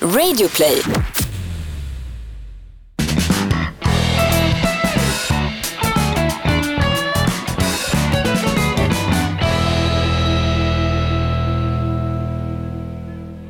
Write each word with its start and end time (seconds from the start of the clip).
Radioplay. 0.00 0.82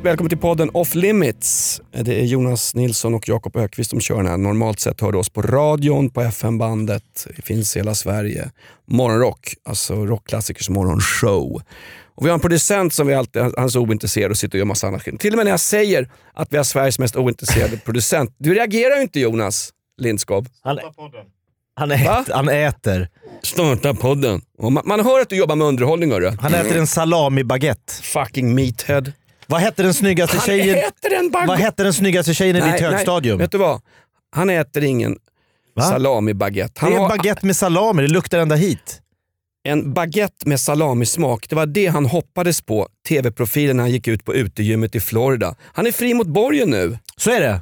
Välkommen 0.03 0.29
till 0.29 0.39
podden 0.39 0.71
Off 0.73 0.95
Limits. 0.95 1.81
Det 1.93 2.21
är 2.21 2.25
Jonas 2.25 2.75
Nilsson 2.75 3.15
och 3.15 3.29
Jakob 3.29 3.57
Ökvist 3.57 3.91
som 3.91 4.01
kör 4.01 4.17
den 4.17 4.27
här. 4.27 4.37
Normalt 4.37 4.81
sett 4.81 5.01
hör 5.01 5.13
du 5.13 5.19
oss 5.19 5.29
på 5.29 5.43
radion, 5.43 6.11
på 6.11 6.21
FM-bandet. 6.21 7.27
Det 7.37 7.43
finns 7.43 7.77
i 7.77 7.79
hela 7.79 7.95
Sverige. 7.95 8.51
Morgonrock, 8.85 9.55
alltså 9.65 10.07
rockklassikers 10.07 10.69
morgonshow. 10.69 11.63
Och 12.17 12.27
vi 12.27 12.29
har 12.31 12.35
en 12.35 12.41
producent 12.41 12.95
som 12.95 13.07
vi 13.07 13.15
alltid 13.15 13.43
han 13.43 13.53
är 13.65 13.69
så 13.69 13.81
ointresserad 13.81 14.31
och 14.31 14.37
sitter 14.37 14.55
och 14.55 14.59
gör 14.59 14.65
massa 14.65 14.87
annat. 14.87 15.03
Till 15.19 15.33
och 15.33 15.37
med 15.37 15.45
när 15.47 15.51
jag 15.51 15.61
säger 15.61 16.09
att 16.35 16.53
vi 16.53 16.57
har 16.57 16.65
Sveriges 16.65 16.99
mest 16.99 17.17
ointresserade 17.17 17.77
producent. 17.85 18.35
Du 18.39 18.55
reagerar 18.55 18.97
ju 18.97 19.03
inte 19.03 19.21
Jonas 19.21 19.71
Lindskov. 19.99 20.47
Han, 20.63 20.79
han, 21.77 21.93
ät, 21.93 22.29
han 22.33 22.49
äter. 22.49 23.09
Starta 23.43 23.95
podden. 23.95 24.41
Och 24.59 24.73
man, 24.73 24.83
man 24.87 25.05
hör 25.05 25.21
att 25.21 25.29
du 25.29 25.37
jobbar 25.37 25.57
med 25.57 25.67
underhållning 25.67 26.13
hörru. 26.13 26.33
Han 26.41 26.55
äter 26.55 26.77
en 26.79 26.87
salami-baguette. 26.87 27.93
Fucking 28.03 28.55
meathead. 28.55 29.13
Vad 29.47 29.61
hette 29.61 29.83
den 29.83 29.95
snyggaste 29.95 30.37
Han 30.37 30.47
tjejen, 30.47 30.79
äter 30.79 31.13
en 31.15 31.31
vad 31.47 31.59
hette 31.59 31.83
den 31.83 31.95
snyggaste 31.95 32.35
tjejen 32.35 32.57
i 32.57 32.61
ditt 32.61 32.81
högstadium? 32.81 33.39
vet 33.39 33.53
du 33.53 33.59
vad? 33.59 33.81
Han 34.31 34.51
äter 34.51 34.85
ingen 34.85 35.17
Va? 35.75 35.83
salami-baguette. 35.83 36.87
Det 36.87 36.95
är 36.95 37.03
en 37.03 37.09
baguette 37.09 37.47
med 37.47 37.57
salami, 37.57 38.03
det 38.03 38.09
luktar 38.09 38.39
ända 38.39 38.55
hit 38.55 39.01
en 39.67 39.93
baguette 39.93 40.49
med 40.49 40.61
salamismak. 40.61 41.49
Det 41.49 41.57
var 41.57 41.67
det 41.67 41.87
han 41.87 42.07
hoppades 42.07 42.63
på, 42.63 42.89
tv-profilen 43.09 43.77
när 43.77 43.85
han 43.85 43.91
gick 43.91 44.09
ut 44.09 44.25
på 44.25 44.35
utegymmet 44.35 44.95
i 44.95 45.01
Florida. 45.01 45.55
Han 45.63 45.87
är 45.87 45.93
fri 45.93 46.15
mot 46.15 46.27
borgen 46.27 46.71
nu. 46.71 46.99
Så 47.17 47.31
är 47.31 47.41
det. 47.41 47.61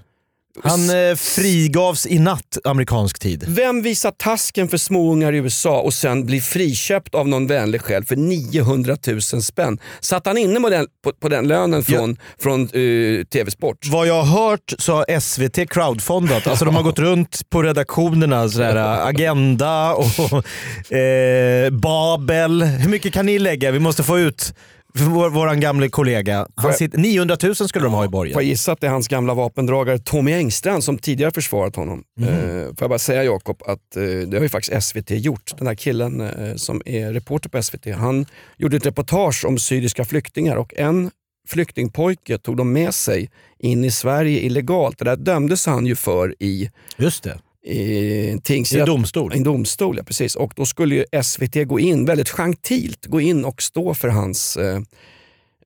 Han 0.62 0.90
eh, 0.90 1.14
frigavs 1.16 2.06
i 2.06 2.18
natt 2.18 2.58
amerikansk 2.64 3.18
tid. 3.18 3.44
Vem 3.48 3.82
visar 3.82 4.10
tasken 4.10 4.68
för 4.68 4.76
småungar 4.76 5.32
i 5.32 5.36
USA 5.36 5.80
och 5.80 5.94
sen 5.94 6.26
blir 6.26 6.40
friköpt 6.40 7.14
av 7.14 7.28
någon 7.28 7.46
vänlig 7.46 7.80
själ 7.80 8.04
för 8.04 8.16
900 8.16 8.96
000 9.06 9.22
spänn? 9.22 9.78
Satt 10.00 10.26
han 10.26 10.38
inne 10.38 10.60
på 10.60 10.68
den, 10.68 10.86
på, 11.04 11.12
på 11.12 11.28
den 11.28 11.48
lönen 11.48 11.84
från, 11.84 12.16
från 12.38 12.62
eh, 12.62 13.24
TV-sport? 13.24 13.86
Vad 13.86 14.06
jag 14.06 14.22
har 14.22 14.50
hört 14.50 14.72
så 14.78 14.92
har 14.94 15.20
SVT 15.20 15.70
crowdfundat. 15.70 16.46
Alltså 16.46 16.64
de 16.64 16.76
har 16.76 16.82
gått 16.82 16.98
runt 16.98 17.50
på 17.50 17.62
redaktionerna, 17.62 18.48
sådär, 18.48 18.76
äh, 18.76 19.06
Agenda 19.06 19.94
och 19.94 20.96
eh, 20.96 21.70
Babel. 21.70 22.62
Hur 22.62 22.90
mycket 22.90 23.12
kan 23.12 23.26
ni 23.26 23.38
lägga? 23.38 23.70
Vi 23.70 23.78
måste 23.78 24.02
få 24.02 24.18
ut 24.18 24.54
vår, 24.98 25.30
våran 25.30 25.60
gamle 25.60 25.88
kollega. 25.88 26.36
Han 26.54 26.70
jag- 26.70 26.74
sitter, 26.74 26.98
900 26.98 27.36
000 27.42 27.54
skulle 27.54 27.84
de 27.84 27.92
ha 27.92 28.04
i 28.04 28.08
Får 28.08 28.26
jag 28.26 28.32
borgen. 28.34 28.48
gissa 28.48 28.72
att 28.72 28.80
det 28.80 28.86
är 28.86 28.90
hans 28.90 29.08
gamla 29.08 29.34
vapendragare 29.34 29.98
Tommy 29.98 30.32
Engstrand 30.32 30.84
som 30.84 30.98
tidigare 30.98 31.30
försvarat 31.30 31.76
honom. 31.76 32.04
Mhm. 32.20 32.28
Eh, 32.28 32.64
får 32.66 32.76
jag 32.80 32.90
bara 32.90 32.98
säga 32.98 33.24
Jakob 33.24 33.62
att 33.66 33.96
eh, 33.96 34.02
det 34.02 34.36
har 34.36 34.42
ju 34.42 34.48
faktiskt 34.48 34.84
SVT 34.86 35.10
gjort. 35.10 35.52
Den 35.58 35.66
här 35.66 35.74
killen 35.74 36.20
eh, 36.20 36.54
som 36.56 36.82
är 36.84 37.12
reporter 37.12 37.48
på 37.48 37.62
SVT, 37.62 37.86
han 37.94 38.26
gjorde 38.56 38.76
ett 38.76 38.86
reportage 38.86 39.44
om 39.44 39.58
syriska 39.58 40.04
flyktingar 40.04 40.56
och 40.56 40.74
en 40.76 41.10
flyktingpojke 41.48 42.38
tog 42.38 42.56
de 42.56 42.72
med 42.72 42.94
sig 42.94 43.30
in 43.58 43.84
i 43.84 43.90
Sverige 43.90 44.40
illegalt. 44.40 44.98
Det 44.98 45.04
där 45.04 45.16
dömdes 45.16 45.66
han 45.66 45.86
ju 45.86 45.96
för 45.96 46.34
i, 46.42 46.70
Just 46.96 47.22
det, 47.24 47.38
i 47.64 48.30
en 48.30 48.38
i 48.38 48.40
tingsrätt. 48.40 48.80
en 48.80 48.86
domstol. 48.86 49.32
En 49.34 49.42
domstol, 49.42 49.96
ja 49.96 50.02
precis. 50.04 50.34
Och 50.36 50.52
då 50.56 50.66
skulle 50.66 50.94
ju 50.94 51.22
SVT 51.22 51.68
gå 51.68 51.80
in, 51.80 52.04
väldigt 52.04 52.30
gentilt, 52.30 53.06
gå 53.06 53.20
in 53.20 53.44
och 53.44 53.62
stå 53.62 53.94
för 53.94 54.08
hans 54.08 54.56
eh, 54.56 54.80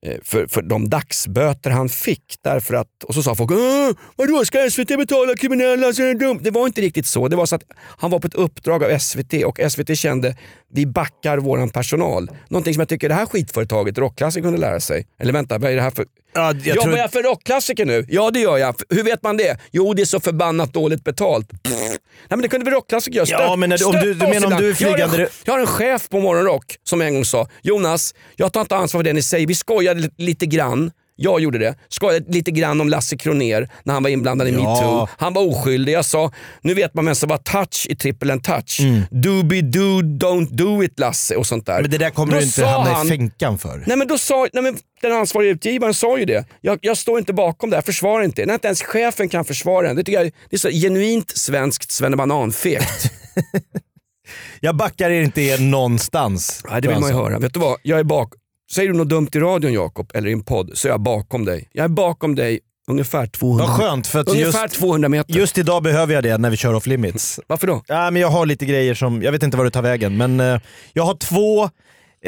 eh, 0.01 0.17
för, 0.23 0.47
för 0.47 0.61
de 0.61 0.89
dagsböter 0.89 1.69
han 1.69 1.89
fick. 1.89 2.23
Därför 2.43 2.73
att, 2.73 3.03
och 3.03 3.13
så 3.13 3.23
sa 3.23 3.35
folk 3.35 3.51
"Åh, 3.51 3.91
vadå 4.15 4.45
ska 4.45 4.69
SVT 4.69 4.87
betala 4.87 5.35
kriminella? 5.35 5.93
Så 5.93 6.03
är 6.03 6.07
det, 6.07 6.25
dumt?" 6.25 6.39
det 6.43 6.51
var 6.51 6.67
inte 6.67 6.81
riktigt 6.81 7.05
så. 7.05 7.27
Det 7.27 7.35
var 7.35 7.45
så 7.45 7.55
att 7.55 7.63
han 7.97 8.11
var 8.11 8.19
på 8.19 8.27
ett 8.27 8.35
uppdrag 8.35 8.83
av 8.83 8.99
SVT 8.99 9.33
och 9.45 9.59
SVT 9.71 9.97
kände 9.97 10.37
vi 10.73 10.85
backar 10.85 11.37
våran 11.37 11.69
personal. 11.69 12.31
Någonting 12.47 12.73
som 12.73 12.81
jag 12.81 12.89
tycker 12.89 13.09
det 13.09 13.15
här 13.15 13.25
skitföretaget 13.25 13.97
Rockklassiker 13.97 14.43
kunde 14.43 14.59
lära 14.59 14.79
sig. 14.79 15.07
Eller 15.19 15.33
vänta, 15.33 15.57
vad 15.57 15.71
är 15.71 15.75
det 15.75 15.81
här 15.81 15.91
för... 15.91 16.05
Ja, 16.33 16.45
jag 16.53 16.67
Jobbar 16.67 16.83
tror- 16.83 16.97
jag 16.97 17.11
för 17.11 17.23
rockklassiker 17.23 17.85
nu? 17.85 18.05
Ja 18.09 18.31
det 18.31 18.39
gör 18.39 18.57
jag. 18.57 18.75
Hur 18.89 19.03
vet 19.03 19.23
man 19.23 19.37
det? 19.37 19.57
Jo 19.71 19.93
det 19.93 20.01
är 20.01 20.05
så 20.05 20.19
förbannat 20.19 20.73
dåligt 20.73 21.03
betalt. 21.03 21.49
Pff. 21.63 21.73
Nej 21.79 21.97
men 22.29 22.41
det 22.41 22.47
kunde 22.47 22.63
väl 22.65 22.73
rockklassiker 22.73 23.25
göra? 23.25 23.43
Ja, 23.43 23.55
men 23.55 23.69
du- 23.69 23.85
om 23.85 23.91
du- 23.95 24.13
du 24.13 24.27
menar 24.27 24.47
om 24.47 24.57
du 24.61 24.69
är 24.69 24.75
Jag 24.81 24.89
har 24.89 24.97
en- 24.97 25.09
flygande- 25.09 25.29
jag 25.45 25.53
har 25.53 25.59
en 25.59 25.67
chef 25.67 26.09
på 26.09 26.19
Morgonrock 26.19 26.75
som 26.83 27.01
en 27.01 27.13
gång 27.13 27.25
sa 27.25 27.47
Jonas, 27.61 28.13
jag 28.35 28.53
tar 28.53 28.61
inte 28.61 28.75
ansvar 28.75 28.99
för 28.99 29.03
det 29.03 29.13
ni 29.13 29.21
säger. 29.21 29.47
Vi 29.47 29.55
skojade 29.55 29.99
li- 30.01 30.09
lite 30.17 30.45
grann. 30.45 30.91
Jag 31.21 31.39
gjorde 31.39 31.57
det. 31.57 31.75
Skojade 31.89 32.31
lite 32.31 32.51
grann 32.51 32.81
om 32.81 32.89
Lasse 32.89 33.17
Kroner 33.17 33.69
när 33.83 33.93
han 33.93 34.03
var 34.03 34.09
inblandad 34.09 34.47
i 34.47 34.51
Ja. 34.51 34.57
metoo. 34.57 35.07
Han 35.17 35.33
var 35.33 35.41
oskyldig. 35.47 35.93
Jag 35.93 36.05
sa, 36.05 36.31
nu 36.61 36.73
vet 36.73 36.93
man 36.93 37.05
vem 37.05 37.15
som 37.15 37.29
var 37.29 37.37
touch 37.37 37.85
i 37.89 37.95
triple 37.95 38.33
and 38.33 38.43
touch. 38.43 38.79
Doobie-doo, 39.11 40.01
don't 40.19 40.47
do 40.51 40.83
it 40.83 40.99
Lasse 40.99 41.35
och 41.35 41.47
sånt 41.47 41.65
där. 41.65 41.73
Mm. 41.73 41.81
Men 41.81 41.91
det 41.91 41.97
där 41.97 42.09
kommer 42.09 42.33
Då 42.33 42.39
du 42.39 42.45
inte 42.45 42.65
hamna 42.65 42.93
han- 42.93 43.07
i 43.07 43.09
fänkan 43.09 43.57
för. 43.57 43.83
Nej 43.87 43.97
men 43.97 44.07
då 44.07 44.17
sa, 44.17 44.47
nej 44.53 44.63
men 44.63 44.77
den 45.01 45.11
ansvariga 45.11 45.51
utgivaren 45.51 45.93
sa 45.93 46.17
ju 46.17 46.25
det. 46.25 46.45
Jag, 46.61 46.79
jag 46.81 46.97
står 46.97 47.19
inte 47.19 47.33
bakom 47.33 47.69
det 47.69 47.75
här, 47.77 47.81
försvarar 47.83 48.23
inte. 48.23 48.45
När 48.45 48.53
inte 48.53 48.67
ens 48.67 48.81
chefen 48.81 49.29
kan 49.29 49.45
försvara 49.45 49.87
den. 49.87 49.95
Det 49.95 50.03
tycker 50.03 50.19
jag 50.23 50.31
det 50.49 50.55
är 50.55 50.59
så 50.59 50.69
genuint 50.69 51.37
svenskt 51.37 51.91
svennebanan-fegt. 51.91 53.11
Jag 54.59 54.75
backar 54.75 55.09
er 55.09 55.21
inte 55.21 55.41
er 55.41 55.57
någonstans. 55.59 56.63
Nej, 56.69 56.81
det 56.81 56.87
vill 56.87 56.99
man 56.99 57.09
ju 57.09 57.15
höra. 57.15 57.39
Vet 57.39 57.53
du 57.53 57.59
vad? 57.59 57.77
Jag 57.83 57.99
är 57.99 58.03
bak... 58.03 58.33
Säger 58.73 58.89
du 58.89 58.97
något 58.97 59.09
dumt 59.09 59.29
i 59.33 59.39
radion 59.39 59.73
Jakob, 59.73 60.11
eller 60.13 60.29
i 60.29 60.33
en 60.33 60.43
podd, 60.43 60.71
så 60.73 60.87
är 60.87 60.91
jag 60.91 61.01
bakom 61.01 61.45
dig. 61.45 61.69
Jag 61.71 61.83
är 61.83 61.87
bakom 61.89 62.35
dig 62.35 62.59
ungefär 62.89 63.27
200, 63.27 63.65
Vad 63.65 63.75
skönt 63.75 64.07
för 64.07 64.19
att 64.19 64.29
ungefär 64.29 64.63
just, 64.63 64.75
200 64.75 65.09
meter. 65.09 65.33
just 65.33 65.57
idag 65.57 65.83
behöver 65.83 66.13
jag 66.13 66.23
det 66.23 66.37
när 66.37 66.49
vi 66.49 66.57
kör 66.57 66.73
off 66.73 66.85
limits. 66.87 67.39
Varför 67.47 67.67
då? 67.67 67.83
Ja, 67.87 68.11
men 68.11 68.21
jag 68.21 68.29
har 68.29 68.45
lite 68.45 68.65
grejer 68.65 68.93
som, 68.93 69.21
jag 69.21 69.31
vet 69.31 69.43
inte 69.43 69.57
var 69.57 69.65
det 69.65 69.71
tar 69.71 69.81
vägen, 69.81 70.17
men 70.17 70.39
eh, 70.39 70.59
jag 70.93 71.03
har 71.03 71.15
två 71.15 71.63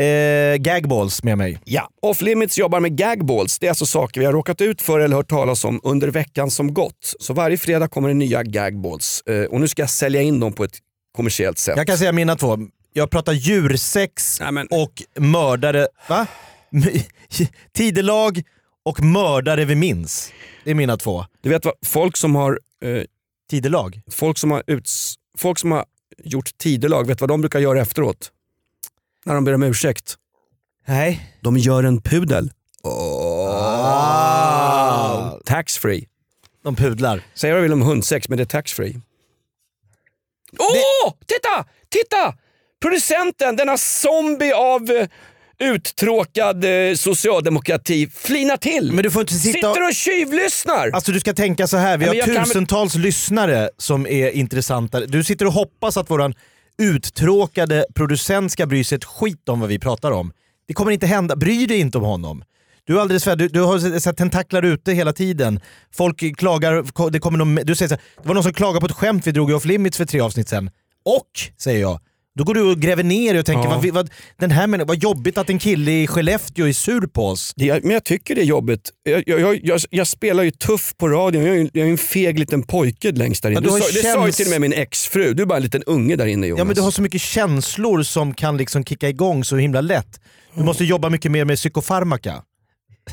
eh, 0.02 0.58
gagballs 0.58 1.24
med 1.24 1.38
mig. 1.38 1.60
Ja, 1.66 1.90
Off 2.02 2.22
Limits 2.22 2.58
jobbar 2.58 2.80
med 2.80 2.98
gagballs. 2.98 3.60
Det 3.60 3.66
är 3.66 3.70
alltså 3.70 3.86
saker 3.86 4.20
vi 4.20 4.26
har 4.26 4.34
råkat 4.34 4.62
ut 4.62 4.82
för 4.82 5.00
eller 5.00 5.16
hört 5.16 5.30
talas 5.30 5.66
om 5.66 5.80
under 5.84 6.08
veckan 6.08 6.52
som 6.52 6.74
gått. 6.74 7.14
Så 7.20 7.34
varje 7.34 7.58
fredag 7.58 7.88
kommer 7.88 8.08
det 8.08 8.14
nya 8.14 8.44
gagballs. 8.44 9.22
Eh, 9.22 9.44
och 9.44 9.62
nu 9.62 9.68
ska 9.68 9.82
jag 9.82 9.90
sälja 9.90 10.22
in 10.22 10.40
dem 10.40 10.54
på 10.54 10.64
ett 10.64 10.78
kommersiellt 11.16 11.58
sätt. 11.58 11.78
Jag 11.78 11.88
kan 11.88 11.98
säga 11.98 12.12
mina 12.12 12.36
två. 12.36 12.58
Jag 12.94 13.10
pratar 13.12 13.34
djursex 13.34 14.40
Nej, 14.40 14.52
men- 14.52 14.68
och 14.72 15.04
mördare... 15.16 15.88
Va? 16.10 16.28
Tidelag 17.74 18.44
och 18.84 19.04
mördare 19.04 19.66
vi 19.66 19.76
minns. 19.76 20.32
Det 20.64 20.72
är 20.72 20.76
mina 20.76 20.98
två. 20.98 21.26
Du 21.42 21.50
vet 21.50 21.66
vad, 21.66 21.74
folk 21.86 22.18
som 22.18 22.36
har, 22.36 22.60
eh, 22.84 23.04
Tidelag? 23.50 24.02
folk 24.12 24.38
som 24.38 24.52
har, 24.52 24.64
uts, 24.68 25.16
folk 25.38 25.60
som 25.60 25.72
har 25.72 25.86
gjort 26.24 26.58
tidelag, 26.58 27.08
vet 27.08 27.22
vad 27.22 27.30
de 27.30 27.42
brukar 27.42 27.60
göra 27.60 27.82
efteråt? 27.82 28.32
När 29.26 29.36
de 29.36 29.44
ber 29.44 29.54
om 29.54 29.64
ursäkt. 29.64 30.16
Nej. 30.88 31.38
De 31.42 31.58
gör 31.58 31.84
en 31.84 32.02
pudel. 32.02 32.52
Ah. 34.04 35.40
Tax 35.46 35.78
free. 35.78 36.08
De 36.64 36.76
pudlar. 36.76 37.24
Säg 37.34 37.52
vad 37.52 37.58
du 37.58 37.62
vill 37.64 37.74
om 37.74 37.82
hundsex 37.82 38.30
men 38.30 38.38
det 38.38 38.44
är 38.44 38.46
tax 38.46 38.74
free. 38.74 39.02
Åh! 40.60 41.14
Titta! 41.26 41.66
Titta! 41.90 42.36
Producenten, 42.82 43.56
denna 43.56 43.78
zombie 43.78 44.54
av 44.54 44.92
eh, 44.92 45.08
uttråkad 45.70 46.66
eh, 46.66 46.96
socialdemokrati 46.96 48.08
flinar 48.08 48.58
till. 48.58 48.92
Men 48.92 49.04
du 49.04 49.12
får 49.12 49.22
inte 49.22 49.34
sitta. 49.34 49.54
Sitter 49.54 49.88
och 49.88 49.94
tjuvlyssnar. 49.96 50.90
Alltså 50.94 51.12
du 51.12 51.20
ska 51.20 51.34
tänka 51.34 51.68
så 51.68 51.78
här, 51.78 51.98
vi 51.98 52.06
Ja, 52.06 52.12
har 52.12 52.16
jag 52.16 52.36
kan 52.36 52.46
tusentals 52.46 52.96
lyssnare 52.96 53.70
som 53.78 54.08
är 54.08 54.32
intressanta. 54.32 55.00
Du 55.00 55.24
sitter 55.24 55.46
och 55.46 55.54
hoppas 55.54 55.98
att 55.98 56.10
våran 56.10 56.34
uttråkade 56.78 57.86
producent 57.96 58.52
ska 58.52 58.66
bry 58.66 58.84
sig 58.84 58.96
ett 58.96 59.06
skit 59.06 59.50
om 59.50 59.60
vad 59.60 59.70
vi 59.70 59.80
pratar 59.80 60.12
om. 60.12 60.32
Det 60.68 60.74
kommer 60.74 60.92
inte 60.92 61.08
hända, 61.08 61.36
bry 61.36 61.66
dig 61.66 61.80
inte 61.80 61.98
om 61.98 62.04
honom. 62.04 62.44
Du, 62.84 62.98
är 62.98 63.02
alldeles 63.02 63.24
för, 63.24 63.36
du, 63.36 63.48
du 63.48 63.62
har 63.62 63.80
här 63.80 64.14
tentaklar 64.14 64.64
ute 64.66 64.92
hela 64.92 65.14
tiden. 65.14 65.60
Folk 65.94 66.38
klagar, 66.38 67.10
det 67.12 67.20
kommer 67.20 67.38
någon, 67.38 67.56
du 67.56 67.76
säger 67.76 67.90
så 67.90 67.96
här, 67.96 68.04
det 68.22 68.28
var 68.28 68.34
någon 68.34 68.44
som 68.44 68.54
klagade 68.54 68.80
på 68.80 68.86
ett 68.86 68.92
skämt 68.92 69.28
vi 69.28 69.32
drog 69.32 69.52
i 69.52 69.54
off 69.54 69.66
limits 69.66 69.98
för 69.98 70.06
tre 70.06 70.20
avsnitt 70.20 70.50
sen. 70.50 70.70
Och, 71.06 71.30
säger 71.58 71.82
jag, 71.82 72.00
då 72.38 72.44
går 72.44 72.54
du 72.54 72.62
och 72.62 72.78
gräver 72.80 73.04
ner 73.04 73.34
dig 73.34 73.40
och 73.40 73.46
tänker 73.46 73.70
Ja. 73.70 73.76
vad, 73.84 73.94
vad, 73.94 74.10
den 74.40 74.52
här 74.52 74.86
vad 74.86 75.04
jobbigt 75.04 75.38
att 75.38 75.50
en 75.50 75.60
kille 75.60 75.92
i 75.92 76.08
Skellefteå 76.08 76.68
är 76.68 76.74
sur 76.74 77.02
på 77.08 77.28
oss. 77.28 77.54
Det- 77.56 77.84
men 77.84 77.92
jag 77.94 78.04
tycker 78.04 78.36
det 78.36 78.42
är 78.42 78.46
jobbigt. 78.46 78.90
Jag, 79.04 79.24
jag, 79.26 79.60
jag, 79.64 79.80
jag, 79.90 80.08
spelar 80.08 80.44
ju 80.44 80.52
tuff 80.52 80.94
på 80.98 81.08
radion, 81.10 81.44
jag 81.46 81.58
är, 81.58 81.70
jag 81.74 81.88
är 81.88 81.92
en 81.92 81.98
feg 81.98 82.40
liten 82.40 82.64
pojke 82.64 83.12
längst 83.12 83.44
där 83.44 83.52
inne. 83.52 83.60
Ja, 83.64 83.76
du 83.76 83.82
sa, 83.82 83.88
det 83.94 84.14
sa 84.14 84.26
ju 84.26 84.32
till 84.32 84.46
och 84.46 84.52
med 84.52 84.62
min 84.62 84.74
exfru, 84.74 85.34
du 85.34 85.42
är 85.44 85.48
bara 85.48 85.58
en 85.58 85.64
liten 85.64 85.84
unge 85.84 86.16
där 86.16 86.26
inne 86.26 86.48
Jonas. 86.48 86.60
Ja 86.60 86.64
men 86.66 86.76
du 86.76 86.82
har 86.82 86.92
så 86.92 87.02
mycket 87.02 87.22
känslor 87.22 88.04
som 88.04 88.34
kan 88.34 88.58
liksom 88.58 88.84
kicka 88.86 89.10
igång 89.10 89.44
så 89.44 89.58
himla 89.58 89.82
lätt. 89.82 90.20
Du 90.56 90.64
måste 90.64 90.84
jobba 90.86 91.10
mycket 91.10 91.32
mer 91.32 91.46
med 91.46 91.58
psykofarmaka. 91.58 92.42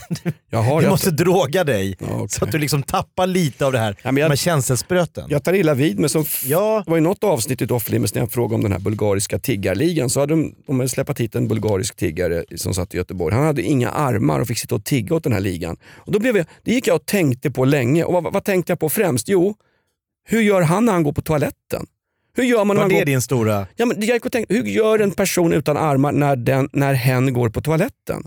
Jag, 0.51 0.63
har, 0.63 0.83
jag, 0.83 0.91
måste 0.91 1.11
droga 1.11 1.65
dig 1.65 1.97
Ja, 2.01 2.07
okej. 2.11 2.29
så 2.29 2.45
att 2.45 2.53
du 2.53 2.59
liksom 2.59 2.83
tappar 2.83 3.27
lite 3.27 3.67
av 3.67 3.73
det 3.73 3.79
här 3.79 3.97
Ja, 4.03 4.13
men 4.13 4.21
jag- 4.21 4.29
med 4.29 4.39
känselspröten. 4.39 5.25
jag 5.29 5.45
tar 5.45 5.53
illa 5.53 5.75
vid 5.75 5.99
mig. 5.99 6.09
Som 6.11 6.25
Ja. 6.45 6.83
Det 6.85 6.91
var 6.91 6.99
i 6.99 7.01
något 7.01 7.25
avsnitt 7.25 7.63
i 7.63 7.67
Doffelimers 7.67 8.15
när 8.15 8.23
jag 8.23 8.33
frågade 8.33 8.55
om 8.55 8.63
den 8.63 8.73
här 8.73 8.79
bulgariska 8.79 9.39
tiggarligan. 9.39 10.11
Så 10.11 10.21
hade 10.21 10.33
de, 10.33 10.55
de 10.67 10.77
hade 10.81 10.89
släppt 10.89 11.21
hit 11.21 11.35
en 11.35 11.49
bulgarisk 11.49 11.97
tiggare 11.97 12.45
som 12.57 12.75
satt 12.75 12.95
i 12.95 12.97
Göteborg. 12.97 13.35
Han 13.35 13.45
hade 13.45 13.63
inga 13.63 13.91
armar 13.91 14.41
och 14.41 14.47
fick 14.47 14.59
sitta 14.59 14.75
och 14.75 14.85
tigga 14.85 15.15
åt 15.17 15.25
den 15.25 15.33
här 15.33 15.41
ligan. 15.41 15.77
Och 15.97 16.13
då 16.13 16.19
blev 16.19 16.37
jag, 16.37 16.47
det 16.65 16.73
gick 16.73 16.87
jag 16.87 16.97
och 16.97 17.07
tänkte 17.07 17.51
på 17.51 17.65
länge. 17.65 18.05
Och 18.05 18.13
vad, 18.13 18.33
vad 18.33 18.45
tänkte 18.45 18.73
jag 18.73 18.79
på 18.81 18.89
främst? 18.89 19.29
Jo, 19.29 19.55
hur 20.29 20.41
gör 20.41 20.63
han 20.63 20.85
när 20.85 20.93
han 20.93 21.03
går 21.03 21.13
på 21.13 21.23
toaletten? 21.23 21.87
Hur 22.37 22.45
gör 22.45 22.65
man 22.65 22.77
när 22.77 22.83
Var 22.83 22.89
man 22.89 22.89
det 22.89 22.95
går... 23.01 23.05
din 23.07 23.23
stora... 23.23 23.67
Ja, 23.77 23.87
men 23.87 23.97
jag 24.07 24.33
tänkte, 24.33 24.55
hur 24.55 24.63
gör 24.65 24.99
en 24.99 25.11
person 25.11 25.53
utan 25.53 25.77
armar 25.77 26.13
när, 26.13 26.37
den, 26.37 26.69
när 26.73 26.95
hen 26.95 27.33
går 27.33 27.49
på 27.49 27.61
toaletten? 27.61 28.23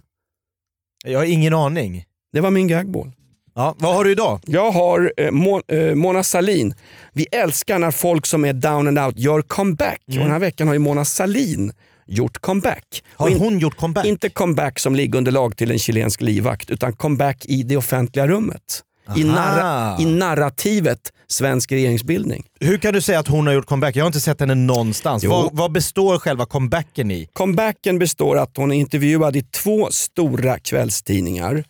Jag 1.03 1.19
har 1.19 1.25
ingen 1.25 1.53
aning. 1.53 2.05
Det 2.33 2.41
var 2.41 2.51
min 2.51 2.67
gagball. 2.67 3.11
Ja, 3.55 3.75
vad 3.77 3.95
har 3.95 4.03
du 4.03 4.11
idag? 4.11 4.39
Jag 4.45 4.71
har 4.71 5.13
eh, 5.17 5.31
Mo, 5.31 5.61
eh, 5.67 5.95
Mona 5.95 6.23
Salin. 6.23 6.73
Vi 7.13 7.23
älskar 7.31 7.79
när 7.79 7.91
folk 7.91 8.25
som 8.25 8.45
är 8.45 8.53
down 8.53 8.87
and 8.87 8.99
out 8.99 9.17
gör 9.19 9.41
comeback. 9.41 10.01
Och 10.07 10.13
den 10.13 10.31
här 10.31 10.39
veckan 10.39 10.67
har 10.67 10.73
ju 10.75 10.79
Mona 10.79 11.05
Salin 11.05 11.73
gjort 12.05 12.37
comeback. 12.41 13.03
Har 13.15 13.29
hon 13.29 13.59
gjort 13.59 13.77
comeback? 13.77 14.05
Inte 14.05 14.29
comeback 14.29 14.79
som 14.79 14.95
liggunderlag 14.95 15.57
till 15.57 15.71
en 15.71 15.79
chilensk 15.79 16.21
livvakt, 16.21 16.69
utan 16.69 16.93
comeback 16.93 17.45
i 17.45 17.63
det 17.63 17.77
offentliga 17.77 18.27
rummet. 18.27 18.83
I, 19.15 19.23
narra, 19.23 19.97
I 19.99 20.05
narrativet 20.05 21.13
svensk 21.31 21.71
regeringsbildning. 21.71 22.43
Hur 22.59 22.77
kan 22.77 22.93
du 22.93 23.01
säga 23.01 23.19
att 23.19 23.27
hon 23.27 23.47
har 23.47 23.53
gjort 23.53 23.65
comeback? 23.65 23.95
Jag 23.95 24.03
har 24.03 24.07
inte 24.07 24.19
sett 24.19 24.39
henne 24.39 24.55
någonstans. 24.55 25.23
Vad, 25.23 25.49
vad 25.53 25.71
består 25.71 26.17
själva 26.19 26.45
comebacken 26.45 27.11
i? 27.11 27.27
Comebacken 27.33 27.99
består 27.99 28.37
att 28.37 28.57
hon 28.57 28.71
är 28.71 28.75
intervjuad 28.75 29.35
i 29.35 29.41
två 29.41 29.87
stora 29.91 30.59
kvällstidningar. 30.59 31.63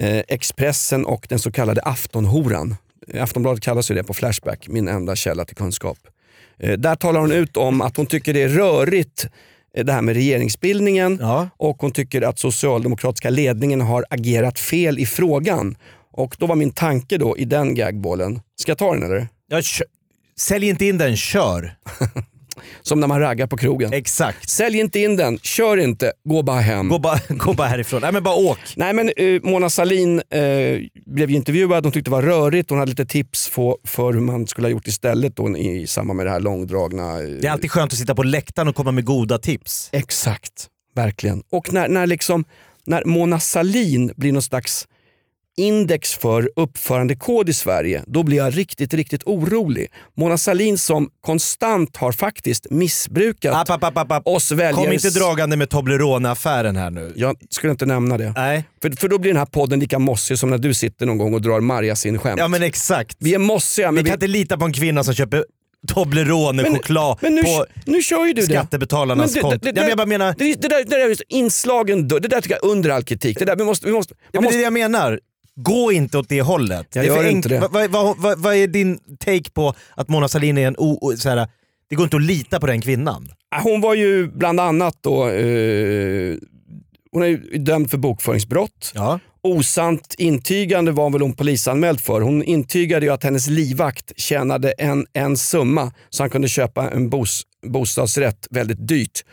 Eh, 0.00 0.18
Expressen 0.28 1.04
och 1.06 1.26
den 1.28 1.38
så 1.38 1.52
kallade 1.52 1.80
Aftonhoran. 1.82 2.76
Eh, 3.14 3.22
Aftonbladet 3.22 3.62
kallas 3.62 3.90
ju 3.90 3.94
det 3.94 4.04
på 4.04 4.14
Flashback, 4.14 4.68
min 4.68 4.88
enda 4.88 5.16
källa 5.16 5.44
till 5.44 5.56
kunskap. 5.56 5.98
Eh, 6.58 6.72
där 6.72 6.94
talar 6.96 7.20
hon 7.20 7.32
ut 7.32 7.56
om 7.56 7.80
att 7.80 7.96
hon 7.96 8.06
tycker 8.06 8.34
det 8.34 8.42
är 8.42 8.48
rörigt 8.48 9.26
eh, 9.76 9.84
det 9.84 9.92
här 9.92 10.02
med 10.02 10.14
regeringsbildningen 10.14 11.18
Ja. 11.20 11.48
och 11.56 11.76
hon 11.80 11.90
tycker 11.90 12.22
att 12.22 12.38
socialdemokratiska 12.38 13.30
ledningen 13.30 13.80
har 13.80 14.04
agerat 14.10 14.58
fel 14.58 14.98
i 14.98 15.06
frågan. 15.06 15.76
Och 16.18 16.36
då 16.38 16.46
var 16.46 16.56
min 16.56 16.70
tanke 16.72 17.18
då 17.18 17.38
i 17.38 17.44
den 17.44 17.74
gagbollen, 17.74 18.40
ska 18.56 18.70
jag 18.70 18.78
ta 18.78 18.94
den 18.94 19.02
eller? 19.02 19.28
Ja, 19.48 19.60
kö- 19.62 19.84
Sälj 20.38 20.68
inte 20.68 20.84
in 20.86 20.98
den, 20.98 21.16
kör. 21.16 21.74
Som 22.82 23.00
när 23.00 23.06
man 23.06 23.20
raggar 23.20 23.46
på 23.46 23.56
krogen. 23.56 23.92
Exakt. 23.92 24.48
Sälj 24.48 24.78
inte 24.78 25.00
in 25.00 25.16
den, 25.16 25.38
kör 25.38 25.76
inte, 25.76 26.12
gå 26.24 26.42
bara 26.42 26.60
hem. 26.60 26.88
Gå 26.88 26.98
bara, 26.98 27.20
gå 27.28 27.52
bara 27.52 27.68
härifrån. 27.68 28.00
Nej 28.02 28.12
men 28.12 28.22
bara 28.22 28.34
åk. 28.34 28.58
Nej 28.76 28.92
men 28.92 29.10
eh, 29.16 29.40
Mona 29.42 29.70
Salin 29.70 30.18
eh, 30.30 30.78
blev 31.06 31.30
ju 31.30 31.36
intervjuad, 31.36 31.84
hon 31.84 31.92
tyckte 31.92 32.10
det 32.10 32.14
var 32.14 32.22
rörigt, 32.22 32.70
hon 32.70 32.78
hade 32.78 32.90
lite 32.90 33.06
tips 33.06 33.48
för, 33.48 33.76
för 33.84 34.12
hur 34.12 34.20
man 34.20 34.46
skulle 34.46 34.66
ha 34.66 34.70
gjort 34.70 34.86
istället 34.86 35.36
då, 35.36 35.56
i 35.58 35.86
samband 35.86 36.16
med 36.16 36.26
det 36.26 36.30
här 36.30 36.40
långdragna... 36.40 37.20
eh, 37.20 37.26
Det 37.28 37.46
är 37.46 37.50
alltid 37.50 37.70
skönt 37.70 37.92
att 37.92 37.98
sitta 37.98 38.14
på 38.14 38.22
läktaren 38.22 38.68
och 38.68 38.76
komma 38.76 38.90
med 38.92 39.04
goda 39.04 39.38
tips. 39.38 39.88
Exakt, 39.92 40.66
verkligen. 40.94 41.42
Och 41.50 41.72
när, 41.72 41.88
när, 41.88 42.06
liksom, 42.06 42.44
när 42.86 43.04
Mona 43.04 43.40
Salin 43.40 44.12
blir 44.16 44.32
någon 44.32 44.42
slags 44.42 44.88
index 45.58 46.14
för 46.14 46.50
uppförandekod 46.56 47.48
i 47.48 47.52
Sverige, 47.52 48.02
då 48.06 48.22
blir 48.22 48.36
jag 48.36 48.58
riktigt, 48.58 48.94
riktigt 48.94 49.22
orolig. 49.24 49.86
Mona 50.16 50.38
Salin 50.38 50.78
som 50.78 51.10
konstant 51.20 51.96
har 51.96 52.12
faktiskt 52.12 52.66
missbrukat 52.70 53.70
App, 53.70 53.82
app, 53.82 53.96
app, 53.96 54.12
app, 54.12 54.26
oss 54.26 54.50
väljare. 54.50 54.84
Kom 54.84 54.92
inte 54.92 55.10
dragande 55.10 55.56
med 55.56 55.68
Toblerone-affären 55.68 56.76
här 56.76 56.90
nu. 56.90 57.12
Jag 57.16 57.36
skulle 57.50 57.70
inte 57.70 57.86
nämna 57.86 58.18
det. 58.18 58.32
Nej. 58.36 58.64
För, 58.82 58.90
för 58.90 59.08
då 59.08 59.18
blir 59.18 59.30
den 59.30 59.38
här 59.38 59.46
podden 59.46 59.80
lika 59.80 59.98
mossig 59.98 60.38
som 60.38 60.50
när 60.50 60.58
du 60.58 60.74
sitter 60.74 61.06
någon 61.06 61.18
gång 61.18 61.34
och 61.34 61.42
drar 61.42 61.60
Marjasin-skämt. 61.60 62.38
Ja 62.38 62.48
men 62.48 62.62
exakt. 62.62 63.16
Vi 63.20 63.34
är 63.34 63.38
mossiga 63.38 63.92
men 63.92 64.04
Vi 64.04 64.10
kan 64.10 64.14
inte 64.16 64.26
lita 64.26 64.58
på 64.58 64.64
en 64.64 64.72
kvinna 64.72 65.04
som 65.04 65.14
köper 65.14 65.44
Toblerone-choklad 65.86 67.20
på 67.20 67.66
nu 67.84 68.02
kör 68.02 68.26
ju 68.26 68.32
du 68.32 68.40
det. 68.42 68.52
skattebetalarnas 68.52 69.34
konto. 69.34 69.58
det, 69.62 69.72
det, 69.72 69.80
ja, 69.80 69.88
jag 69.88 70.08
menar, 70.08 70.34
det, 70.38 70.62
det, 70.62 70.68
där, 70.68 70.84
det 70.84 70.90
där 70.90 70.98
är 70.98 71.08
just 71.08 71.22
inslagen, 71.28 72.08
det 72.08 72.18
där 72.18 72.40
tycker 72.40 72.58
jag 72.60 72.64
är 72.64 72.72
under 72.72 72.90
all 72.90 73.02
kritik. 73.02 73.38
Det 73.38 73.44
där, 73.44 73.56
vi 73.56 73.64
måste, 73.64 73.86
vi 73.86 73.92
måste, 73.92 74.14
ja, 74.18 74.24
men 74.32 74.32
det 74.32 74.38
är 74.38 74.42
måste, 74.42 74.58
det 74.58 74.62
jag 74.62 74.72
menar. 74.72 75.20
Gå 75.62 75.92
inte 75.92 76.18
åt 76.18 76.28
det 76.28 76.42
hållet. 76.42 76.86
Jag 76.92 77.04
det 77.04 77.08
gör 77.08 77.26
inte 77.26 77.48
det. 77.48 77.68
Vad, 77.70 77.90
vad, 77.90 78.18
vad, 78.18 78.38
vad 78.38 78.54
är 78.54 78.66
din 78.66 78.98
take 79.18 79.50
på 79.50 79.74
att 79.94 80.08
Mona 80.08 80.28
Sahlin 80.28 80.58
är 80.58 80.66
en 80.66 80.76
o, 80.78 80.98
o, 81.00 81.16
så 81.16 81.28
här, 81.28 81.48
det 81.88 81.96
går 81.96 82.04
inte 82.04 82.16
att 82.16 82.22
lita 82.22 82.60
på 82.60 82.66
den 82.66 82.80
kvinnan? 82.80 83.28
hon 83.62 83.80
var 83.80 83.94
ju 83.94 84.28
bland 84.28 84.60
annat 84.60 84.98
då, 85.00 85.28
eh, 85.28 86.36
hon 87.12 87.22
är 87.22 87.26
ju 87.26 87.58
dömd 87.58 87.90
för 87.90 87.98
bokföringsbrott. 87.98 88.92
Ja. 88.94 89.20
Osant 89.42 90.14
intygande 90.18 90.92
var 90.92 91.10
väl 91.10 91.20
hon 91.22 91.32
polisanmäld 91.32 92.00
för. 92.00 92.20
Hon 92.20 92.42
intygade 92.42 93.06
ju 93.06 93.12
att 93.12 93.24
hennes 93.24 93.46
livvakt 93.46 94.12
tjänade 94.16 94.70
en, 94.70 95.06
en 95.12 95.36
summa 95.36 95.92
så 96.10 96.22
han 96.22 96.30
kunde 96.30 96.48
köpa 96.48 96.90
en 96.90 97.10
bos, 97.10 97.42
bostadsrätt 97.66 98.46
väldigt 98.50 98.88
dyrt. 98.88 99.24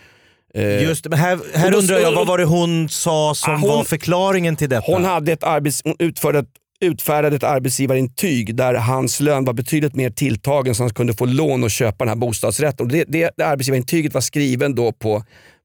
Eh, 0.55 0.83
Just 0.83 1.05
men 1.09 1.19
här, 1.19 1.39
här 1.53 1.71
då- 1.71 1.77
undrar 1.77 1.99
jag, 1.99 2.11
vad 2.11 2.27
var 2.27 2.37
det 2.37 2.45
hon 2.45 2.89
sa 2.89 3.33
som 3.35 3.53
Ah, 3.53 3.57
hon- 3.57 3.69
var 3.69 3.83
förklaringen 3.83 4.55
till 4.55 4.69
detta? 4.69 4.91
Hon, 4.91 5.03
hade 5.03 5.31
ett 5.31 5.43
arbets, 5.43 5.81
hon 5.83 5.95
utförde 5.99 6.39
ett, 6.39 6.47
utfärdade 6.81 7.35
ett 7.35 7.43
arbetsgivarintyg 7.43 8.55
där 8.55 8.73
hans 8.73 9.19
lön 9.19 9.45
var 9.45 9.53
betydligt 9.53 9.95
mer 9.95 10.09
tilltagen 10.09 10.75
så 10.75 10.83
han 10.83 10.93
kunde 10.93 11.13
få 11.13 11.25
lån 11.25 11.63
och 11.63 11.71
köpa 11.71 11.97
den 12.05 12.07
här 12.09 12.15
bostadsrätten. 12.15 12.85
Och 12.85 12.91
det, 12.91 13.03
det, 13.07 13.31
det 13.37 13.43
arbetsgivarintyget 13.45 14.13
var 14.13 14.21
skriven 14.21 14.75
då 14.75 14.91
på, 14.91 15.23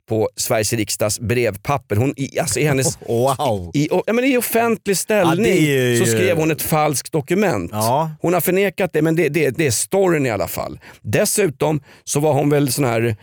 på 0.09 0.29
Sveriges 0.37 0.73
riksdags 0.73 1.21
brevpapper. 1.21 1.97
Hon, 1.97 2.15
i, 2.17 2.39
alltså 2.39 2.61
i, 2.61 2.65
hennes, 2.65 2.99
Wow! 3.09 3.71
i, 3.75 3.89
ja, 4.07 4.13
men 4.13 4.25
I 4.25 4.37
offentlig 4.37 4.97
ställning 4.97 5.47
Ja, 5.55 5.61
ju- 5.73 5.97
så 5.99 6.07
skrev 6.07 6.37
hon 6.37 6.51
ett 6.51 6.63
falskt 6.63 7.13
dokument. 7.13 7.71
Ja. 7.75 8.11
Hon 8.23 8.35
har 8.35 8.41
förnekat 8.41 8.91
det 8.93 9.03
men 9.03 9.17
det, 9.17 9.29
det, 9.29 9.51
det 9.51 9.67
är 9.67 9.71
storyn 9.71 10.27
i 10.27 10.31
alla 10.31 10.49
fall. 10.49 10.79
Dessutom 11.03 11.81
så 12.05 12.21
var 12.21 12.33
hon 12.33 12.51
väl 12.51 12.73
sån 12.73 12.85
här 12.85 13.17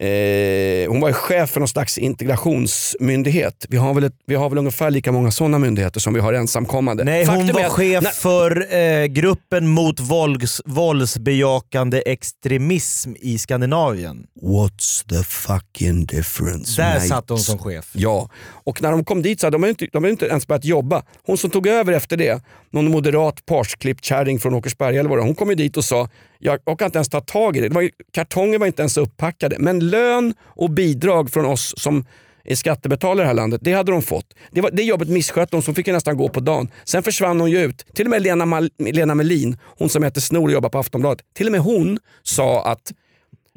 Eh, 0.00 0.88
hon 0.90 1.00
var 1.00 1.12
chef 1.12 1.50
för 1.50 1.60
någon 1.60 1.68
slags 1.68 1.98
integrationsmyndighet. 1.98 3.66
Vi 3.68 3.76
har 3.76 3.94
väl, 3.94 4.04
ett, 4.04 4.12
vi 4.26 4.34
har 4.34 4.48
väl 4.48 4.58
ungefär 4.58 4.90
lika 4.90 5.12
många 5.12 5.30
sådana 5.30 5.58
myndigheter 5.58 6.00
som 6.00 6.14
vi 6.14 6.20
har 6.20 6.32
ensamkommande. 6.32 7.04
Nej, 7.04 7.24
hon 7.24 7.36
Faktum 7.36 7.48
är 7.56 7.60
var 7.60 7.66
att- 7.66 7.72
chef 7.72 8.02
Nej, 8.04 8.12
för 8.12 8.74
eh, 8.76 9.04
gruppen 9.06 9.68
mot 9.68 10.00
vålds, 10.00 10.60
våldsbejakande 10.64 12.02
extremism 12.06 13.12
i 13.20 13.38
Skandinavien. 13.38 14.26
What's 14.42 15.08
the 15.08 15.22
fucking 15.24 16.06
difference 16.06 16.82
Där 16.82 16.94
mate? 16.94 17.06
satt 17.06 17.28
hon 17.28 17.38
som 17.38 17.58
chef. 17.58 17.88
Ja, 17.92 18.28
och 18.64 18.82
när 18.82 18.90
de 18.90 19.04
kom 19.04 19.22
dit 19.22 19.40
så 19.40 19.46
hade 19.46 19.54
de 19.58 19.64
inte, 19.68 19.86
de 19.92 20.06
inte 20.06 20.26
ens 20.26 20.46
börjat 20.46 20.64
jobba. 20.64 21.02
Hon 21.26 21.38
som 21.38 21.50
tog 21.50 21.66
över 21.66 21.92
efter 21.92 22.16
det, 22.16 22.42
någon 22.70 22.90
moderat 22.90 23.46
parsklippt 23.46 24.04
kärring 24.04 24.38
från 24.38 24.54
Åkersberga 24.54 25.00
eller 25.00 25.10
vad 25.10 25.18
det 25.18 25.22
hon 25.22 25.34
kom 25.34 25.48
ju 25.48 25.54
dit 25.54 25.76
och 25.76 25.84
sa 25.84 26.08
jag 26.44 26.60
orkar 26.66 26.86
inte 26.86 26.98
ens 26.98 27.08
ta 27.08 27.20
tag 27.20 27.56
i 27.56 27.60
det. 27.60 27.68
det 27.68 27.74
var 27.74 27.82
ju, 27.82 27.90
kartonger 28.12 28.58
var 28.58 28.66
inte 28.66 28.82
ens 28.82 28.96
upppackade. 28.96 29.56
Men 29.58 29.90
lön 29.90 30.34
och 30.46 30.70
bidrag 30.70 31.30
från 31.30 31.44
oss 31.44 31.74
som 31.76 32.04
är 32.44 32.54
skattebetalare 32.54 33.20
i 33.20 33.24
det 33.24 33.26
här 33.26 33.34
landet, 33.34 33.60
det 33.64 33.72
hade 33.72 33.92
de 33.92 34.02
fått. 34.02 34.34
Det, 34.50 34.60
var, 34.60 34.70
det 34.70 34.82
jobbet 34.82 35.08
misskötte 35.08 35.56
hon 35.56 35.62
så 35.62 35.68
hon 35.68 35.74
fick 35.74 35.86
ju 35.86 35.92
nästan 35.92 36.16
gå 36.16 36.28
på 36.28 36.40
dagen. 36.40 36.68
Sen 36.84 37.02
försvann 37.02 37.40
hon 37.40 37.50
ju 37.50 37.58
ut. 37.58 37.86
Till 37.94 38.06
och 38.06 38.10
med 38.10 38.22
Lena, 38.22 38.44
Mal- 38.44 38.70
Lena 38.78 39.14
Melin, 39.14 39.58
hon 39.78 39.88
som 39.88 40.02
heter 40.02 40.20
Snor 40.20 40.44
och 40.44 40.52
jobbar 40.52 40.68
på 40.68 40.78
Aftonbladet, 40.78 41.24
till 41.34 41.46
och 41.46 41.52
med 41.52 41.60
hon 41.60 41.98
sa 42.22 42.64
att 42.64 42.92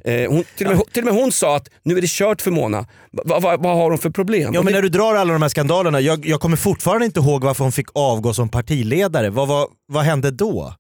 Eh, 0.05 0.31
hon, 0.31 0.43
till, 0.57 0.67
och 0.67 0.75
med, 0.75 0.85
till 0.93 1.07
och 1.07 1.13
med 1.13 1.21
hon 1.23 1.31
sa 1.31 1.55
att 1.55 1.69
nu 1.83 1.97
är 1.97 2.01
det 2.01 2.09
kört 2.09 2.41
för 2.41 2.51
Mona. 2.51 2.87
Va, 3.11 3.39
va, 3.39 3.57
vad 3.57 3.75
har 3.75 3.89
hon 3.89 3.97
för 3.97 4.09
problem? 4.09 4.53
Ja, 4.53 4.61
men 4.61 4.73
när 4.73 4.81
du 4.81 4.89
drar 4.89 5.15
alla 5.15 5.33
de 5.33 5.41
här 5.41 5.49
skandalerna, 5.49 6.01
jag, 6.01 6.25
jag 6.25 6.39
kommer 6.39 6.57
fortfarande 6.57 7.05
inte 7.05 7.19
ihåg 7.19 7.43
varför 7.43 7.63
hon 7.63 7.71
fick 7.71 7.87
avgå 7.93 8.33
som 8.33 8.49
partiledare. 8.49 9.29
Vad, 9.29 9.47
vad, 9.47 9.67
vad 9.87 10.03
hände 10.03 10.31
då? 10.31 10.73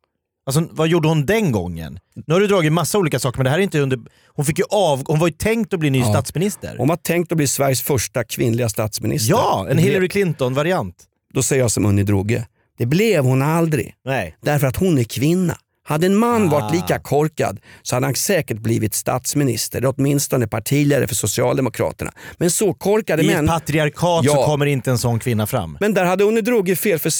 Alltså, 0.45 0.67
vad 0.71 0.87
gjorde 0.87 1.07
hon 1.07 1.25
den 1.25 1.51
gången? 1.51 1.99
Nu 2.27 2.33
har 2.33 2.41
du 2.41 2.47
dragit 2.47 2.73
massa 2.73 2.97
olika 2.97 3.19
saker 3.19 3.37
men 3.39 3.43
det 3.43 3.49
här 3.49 3.57
är 3.59 3.63
inte 3.63 3.79
under... 3.79 3.99
Hon, 4.27 4.45
fick 4.45 4.59
ju 4.59 4.65
av, 4.69 5.03
hon 5.07 5.19
var 5.19 5.27
ju 5.27 5.33
tänkt 5.33 5.73
att 5.73 5.79
bli 5.79 5.89
ny 5.89 5.99
Ja. 5.99 6.05
statsminister. 6.05 6.75
Hon 6.77 6.87
var 6.87 6.95
tänkt 6.95 7.31
att 7.31 7.37
bli 7.37 7.47
Sveriges 7.47 7.81
första 7.81 8.23
kvinnliga 8.23 8.69
statsminister. 8.69 9.31
Ja, 9.31 9.67
en 9.69 9.77
Hillary 9.77 10.09
Clinton-variant. 10.09 10.95
Då 11.33 11.43
säger 11.43 11.61
jag 11.61 11.71
som 11.71 11.85
Unni 11.85 12.03
Droge. 12.03 12.47
Det 12.77 12.85
blev 12.85 13.23
hon 13.23 13.41
aldrig. 13.41 13.93
Nej. 14.05 14.35
Därför 14.41 14.67
att 14.67 14.75
hon 14.75 14.97
är 14.97 15.03
kvinna. 15.03 15.57
Hade 15.87 16.05
en 16.05 16.15
man 16.15 16.47
Ah. 16.47 16.51
varit 16.51 16.73
lika 16.75 16.99
korkad 16.99 17.59
så 17.81 17.95
hade 17.95 18.05
han 18.07 18.15
säkert 18.15 18.57
blivit 18.57 18.93
statsminister, 18.93 19.77
eller 19.77 19.93
åtminstone 19.97 20.47
partiledare 20.47 21.07
för 21.07 21.15
Socialdemokraterna. 21.15 22.11
Men 22.37 22.51
så 22.51 22.73
korkade 22.73 23.23
I 23.23 23.27
män... 23.27 23.45
ett 23.45 23.51
patriarkat 23.51 24.25
så 24.25 24.31
Ja. 24.31 24.45
kommer 24.45 24.65
inte 24.65 24.91
en 24.91 24.97
sån 24.97 25.19
kvinna 25.19 25.47
fram. 25.47 25.77
Men 25.79 25.93
där 25.93 26.05
hade 26.05 26.23
Unni 26.23 26.41
Droge 26.41 26.75
fel, 26.75 26.99
för 26.99 27.11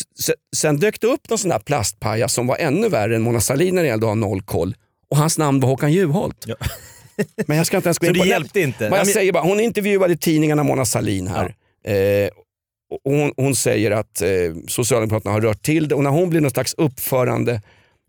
sen 0.55 0.77
dök 0.79 1.01
det 1.01 1.07
upp 1.07 1.29
någon 1.29 1.37
sån 1.39 1.49
där 1.49 1.59
plastpaja 1.59 2.27
som 2.27 2.47
var 2.47 2.57
ännu 2.57 2.89
värre 2.89 3.15
än 3.15 3.21
Mona 3.21 3.39
Sahlin 3.41 3.75
när 3.75 3.81
det 3.81 3.87
gällde 3.87 4.05
att 4.05 4.09
ha 4.09 4.15
noll 4.15 4.41
koll. 4.41 4.75
Och 5.11 5.17
hans 5.17 5.37
namn 5.37 5.59
var 5.59 5.69
Håkan 5.69 5.91
Juholt. 5.93 6.43
Ja. 6.47 6.55
Men 7.47 7.57
jag 7.57 7.65
ska 7.65 7.77
inte 7.77 7.87
ens 7.89 7.99
gå 7.99 8.05
Så 8.05 8.07
in 8.07 8.13
det 8.13 8.19
på 8.19 8.25
hjälpte 8.25 8.61
inte? 8.61 8.89
Vad 8.89 8.99
jag 8.99 9.07
säger 9.07 9.31
bara, 9.31 9.43
hon 9.43 9.59
är 9.59 9.63
intervjuad 9.63 10.11
i 10.11 10.17
tidningarna, 10.17 10.63
Mona 10.63 10.85
Sahlin 10.85 11.27
här. 11.27 11.55
Eh, 11.87 12.29
och 12.89 13.11
hon, 13.11 13.31
hon 13.37 13.55
säger 13.55 13.91
att 13.91 14.21
eh, 14.21 14.29
Socialdemokraterna 14.67 15.33
har 15.33 15.41
rört 15.41 15.61
till 15.61 15.87
det 15.87 15.95
och 15.95 16.03
när 16.03 16.09
hon 16.09 16.29
blir 16.29 16.41
någon 16.41 16.51
slags 16.51 16.73
uppförande 16.73 17.61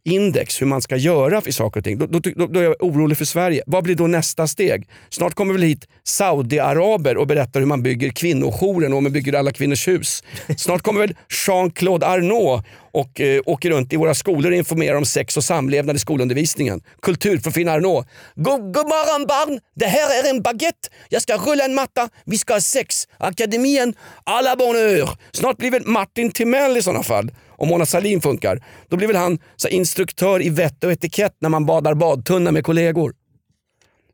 index 0.07 0.63
hur 0.63 0.67
man 0.67 0.83
ska 0.83 0.97
göra 0.97 1.43
i 1.47 1.53
saker 1.53 1.81
och 1.81 1.85
ting, 1.85 1.99
då, 1.99 2.07
då, 2.07 2.19
då, 2.37 2.47
då 2.47 2.61
är 2.61 2.65
jag 2.65 2.77
orolig 2.81 3.19
för 3.19 3.25
Sverige. 3.25 3.63
Vad 3.67 3.85
blir 3.85 3.95
då 3.95 4.07
nästa 4.07 4.47
steg? 4.47 4.89
Snart 5.11 5.35
kommer 5.35 5.53
väl 5.53 5.63
hit 5.63 5.89
Saudiaraber 6.05 7.17
och 7.17 7.27
berättar 7.27 7.61
hur 7.61 7.67
man 7.67 7.83
bygger 7.83 8.11
kvinnojouren 8.11 8.93
och 8.93 8.97
hur 8.97 9.01
man 9.03 9.13
bygger 9.13 9.33
alla 9.33 9.53
kvinnors 9.53 9.89
hus. 9.89 10.23
Snart 10.57 10.83
kommer 10.83 11.01
väl 11.01 11.15
Jean-Claude 11.47 12.07
Arnault 12.07 12.67
och 12.93 13.21
eh, 13.21 13.41
åker 13.47 13.71
runt 13.71 13.93
i 13.93 13.97
våra 13.97 14.15
skolor 14.15 14.51
och 14.53 14.57
informerar 14.57 14.97
om 14.97 15.05
sex 15.05 15.37
och 15.37 15.45
samlevnad 15.45 15.97
i 15.97 15.99
skolundervisningen. 15.99 16.81
Kulturprofil 17.03 17.69
Arnault. 17.69 18.07
God, 18.35 18.61
god 18.61 18.87
morgon 18.87 19.27
barn! 19.27 19.61
Det 19.75 19.87
här 19.87 20.25
är 20.25 20.31
en 20.31 20.43
baguette. 20.43 20.89
Jag 21.09 21.23
ska 21.23 21.37
rulla 21.37 21.65
en 21.65 21.75
matta. 21.75 22.09
Vi 22.25 22.39
ska 22.39 22.53
ha 22.53 22.61
sex. 22.61 23.09
Akademien, 23.19 23.95
à 24.25 24.41
la 24.43 24.57
bonne 24.57 24.79
heure. 24.79 25.09
Snart 25.33 25.57
blir 25.57 25.71
väl 25.71 25.87
Martin 25.87 26.31
Timell 26.31 26.77
i 26.77 26.83
sådana 26.83 27.03
fall 27.03 27.31
om 27.57 27.69
Mona 27.69 27.87
Sahlin 27.87 28.21
funkar, 28.21 28.63
då 28.89 28.97
blir 28.97 29.07
väl 29.07 29.17
han 29.17 29.39
så 29.57 29.69
instruktör 29.69 30.43
i 30.43 30.49
vett 30.49 30.85
och 30.85 30.93
etikett 30.93 31.37
när 31.39 31.49
man 31.49 31.67
badar 31.67 31.95
badtunna 31.95 32.53
med 32.53 32.65
kollegor. 32.65 33.13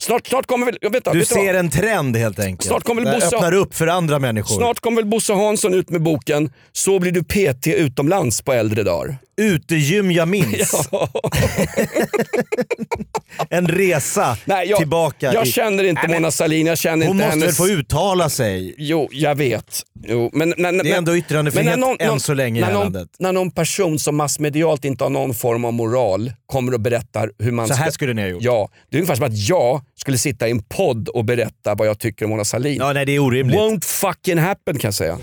Snart, 0.03 0.27
snart 0.27 0.47
kommer 0.47 0.67
väl... 0.67 0.79
Vet 0.93 1.05
du 1.13 1.25
ser 1.25 1.55
en 1.55 1.71
trend 1.71 2.17
helt 2.17 2.39
enkelt. 2.39 2.69
Snart 2.69 2.85
kommer 2.85 3.03
väl 3.03 3.15
Bosse, 3.15 3.37
öppnar 3.37 3.55
upp 3.55 3.75
för 3.75 3.87
andra 3.87 4.19
människor. 4.19 4.57
Snart 4.57 4.81
kommer 4.81 4.97
väl 4.97 5.07
Bosse 5.07 5.33
Hansson 5.33 5.75
ut 5.75 5.91
med 5.91 6.03
boken 6.03 6.51
“Så 6.73 6.99
blir 6.99 7.13
du 7.13 7.25
PT 7.25 7.67
utomlands 7.67 8.43
på 8.43 8.53
äldre 8.53 8.83
dagar”. 8.83 9.17
Utegym 9.37 10.13
jag 10.13 10.29
minns. 10.29 10.73
Ja. 10.93 11.09
en 13.51 13.69
resa 13.69 14.37
Nej, 14.45 14.69
jag, 14.69 14.79
tillbaka. 14.79 15.33
Jag 15.33 15.47
i... 15.47 15.51
känner 15.53 15.85
inte 15.85 16.07
Nej, 16.07 16.21
Mona 16.21 16.31
Sahlin, 16.31 16.67
jag 16.67 16.79
känner 16.79 17.07
hon 17.07 17.17
inte 17.17 17.27
måste 17.27 17.41
hennes... 17.41 17.61
väl 17.61 17.67
få 17.67 17.73
uttala 17.73 18.29
sig? 18.29 18.75
Jo, 18.79 19.09
jag 19.13 19.35
vet. 19.35 19.83
Jo, 20.05 20.31
men, 20.33 20.55
men, 20.59 20.79
det 20.79 20.91
är 20.91 20.97
ändå 20.97 21.17
yttrandefrihet 21.17 21.79
någon, 21.79 21.97
än 22.01 22.21
så 22.21 22.35
länge 22.35 22.61
när 22.61 22.71
i 22.71 22.73
någon, 22.73 22.83
landet. 22.83 23.09
När 23.19 23.33
någon 23.33 23.51
person 23.51 23.99
som 23.99 24.17
massmedialt 24.17 24.85
inte 24.85 25.05
har 25.05 25.11
någon 25.11 25.35
form 25.35 25.65
av 25.65 25.73
moral 25.73 26.33
kommer 26.47 26.75
och 26.75 26.81
berättar 26.81 27.31
hur 27.39 27.53
man 27.53 27.69
Så 27.69 27.75
här 27.75 27.85
ska... 27.85 27.93
skulle 27.93 28.15
ni 28.15 28.23
ha 28.23 28.29
gjort? 28.29 28.43
Ja, 28.43 28.69
det 28.91 28.97
är 28.97 28.99
ungefär 28.99 29.17
som 29.17 29.27
att 29.27 29.49
jag 29.49 29.81
skulle 29.97 30.19
sitta 30.19 30.49
i 30.49 30.51
en 30.51 30.63
podd 30.63 31.09
och 31.09 31.25
berätta 31.25 31.75
vad 31.75 31.89
jag 31.89 31.99
tycker 31.99 32.25
om 32.25 32.31
Mona 32.31 32.45
Sahlin. 32.45 32.77
Ja, 32.79 32.93
nej, 32.93 33.07
det 33.07 33.13
är 33.13 33.19
orimligt. 33.19 33.59
Won't 33.59 33.85
fucking 33.85 34.39
happen 34.39 34.79
kan 34.79 34.89
jag 34.89 34.95
säga. 34.95 35.19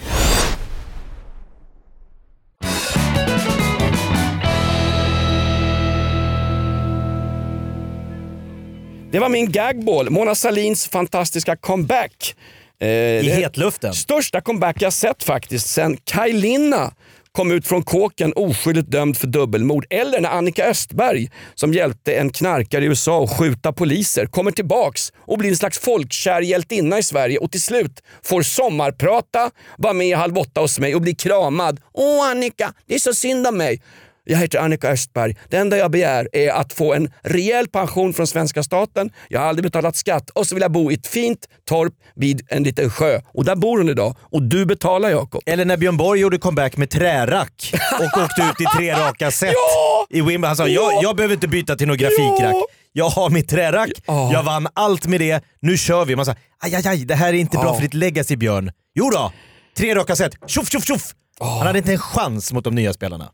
Det 9.12 9.20
var 9.20 9.30
min 9.30 9.52
gagball, 9.52 10.10
Mona 10.10 10.36
Salins 10.36 10.88
fantastiska 10.88 11.56
comeback. 11.56 12.36
Eh, 12.82 12.88
I 12.88 13.30
hetluften? 13.30 13.94
Största 13.94 14.42
comeback 14.42 14.82
jag 14.82 14.94
sett 14.94 15.24
faktiskt 15.24 15.68
sen 15.68 15.98
Kaj 16.04 16.34
Linna 16.34 16.94
kom 17.32 17.52
ut 17.52 17.68
från 17.68 17.84
kåken 17.84 18.34
oskyldigt 18.36 18.92
dömd 18.92 19.18
för 19.18 19.28
dubbelmord. 19.28 19.86
Eller 19.90 20.22
när 20.22 20.30
Annika 20.30 20.66
Östberg, 20.66 21.32
som 21.56 21.74
hjälpte 21.74 22.14
en 22.14 22.30
knarkare 22.30 22.84
i 22.84 22.88
USA 22.88 23.24
att 23.24 23.38
skjuta 23.38 23.74
poliser, 23.74 24.26
kommer 24.26 24.52
tillbaks 24.52 25.14
och 25.20 25.38
blir 25.38 25.50
en 25.50 25.56
slags 25.58 25.80
folkkär 25.80 26.42
hjältinna 26.42 27.00
i 27.00 27.04
Sverige 27.04 27.38
och 27.38 27.52
till 27.52 27.62
slut 27.62 28.04
får 28.24 28.42
sommarprata, 28.42 29.52
vara 29.78 29.94
med 29.94 30.18
Halv 30.18 30.38
åtta 30.38 30.62
hos 30.62 30.80
mig 30.80 30.96
och 30.96 31.02
bli 31.02 31.16
kramad. 31.16 31.80
Åh 31.94 32.30
Annika, 32.30 32.74
det 32.88 32.96
är 32.96 33.00
så 33.00 33.14
synd 33.14 33.48
om 33.48 33.58
mig. 33.58 33.82
Jag 34.30 34.38
heter 34.38 34.60
Annika 34.60 34.90
Östberg. 34.90 35.36
Det 35.50 35.58
enda 35.58 35.78
jag 35.78 35.92
begär 35.92 36.30
är 36.34 36.50
att 36.52 36.74
få 36.74 36.94
en 36.94 37.12
rejäl 37.24 37.68
pension 37.68 38.14
från 38.14 38.28
svenska 38.28 38.64
staten. 38.64 39.10
Jag 39.28 39.40
har 39.40 39.48
aldrig 39.48 39.64
betalat 39.64 39.96
skatt 39.96 40.30
och 40.30 40.48
så 40.48 40.56
vill 40.56 40.62
jag 40.62 40.72
bo 40.72 40.92
i 40.92 40.94
ett 40.94 41.08
fint 41.08 41.48
torp 41.70 41.94
vid 42.16 42.42
en 42.50 42.64
liten 42.64 42.90
sjö. 42.90 43.22
Och 43.34 43.46
där 43.46 43.56
bor 43.56 43.78
hon 43.78 43.90
idag 43.90 44.16
och 44.22 44.44
du 44.44 44.66
betalar 44.66 45.10
Jakob. 45.10 45.42
Eller 45.46 45.66
när 45.66 45.78
Björn 45.78 45.98
Borg 45.98 46.20
gjorde 46.20 46.38
comeback 46.38 46.78
med 46.78 46.90
trärack 46.90 47.74
och 48.00 48.22
åkte 48.24 48.42
ut 48.42 48.62
i 48.62 48.78
tre 48.78 48.94
raka 48.94 49.32
set 49.32 49.54
ja! 49.54 50.08
i 50.10 50.22
Wimbledon. 50.22 50.44
Han 50.44 50.56
sa 50.56 50.68
ja! 50.68 50.92
jag, 50.94 51.04
jag 51.04 51.16
behöver 51.16 51.34
inte 51.34 51.48
byta 51.48 51.76
till 51.76 51.88
något 51.88 51.98
grafikrack. 51.98 52.56
Ja! 52.56 52.66
Jag 52.92 53.10
har 53.10 53.30
mitt 53.30 53.50
trärack, 53.50 53.92
oh. 54.08 54.30
jag 54.34 54.44
vann 54.44 54.68
allt 54.74 55.08
med 55.08 55.22
det, 55.22 55.44
nu 55.60 55.78
kör 55.78 56.06
vi. 56.06 56.16
Man 56.16 56.26
sa 56.26 56.36
aj, 56.60 56.76
aj, 56.76 56.88
aj, 56.88 57.06
det 57.06 57.16
här 57.16 57.28
är 57.30 57.34
inte 57.38 57.58
bra 57.58 57.74
för 57.74 57.82
ditt 57.82 57.94
legacy 57.94 58.36
Björn. 58.36 58.72
Jo 58.96 59.10
då, 59.10 59.32
tre 59.78 59.96
raka 59.96 60.16
set, 60.16 60.34
tjoff 60.48 60.70
tjoff 60.70 60.86
tjoff! 60.86 61.14
Oh. 61.40 61.58
Han 61.58 61.68
hade 61.68 61.80
inte 61.80 61.92
en 61.92 62.00
chans 62.00 62.54
mot 62.54 62.64
de 62.64 62.76
nya 62.76 62.94
spelarna. 62.94 63.30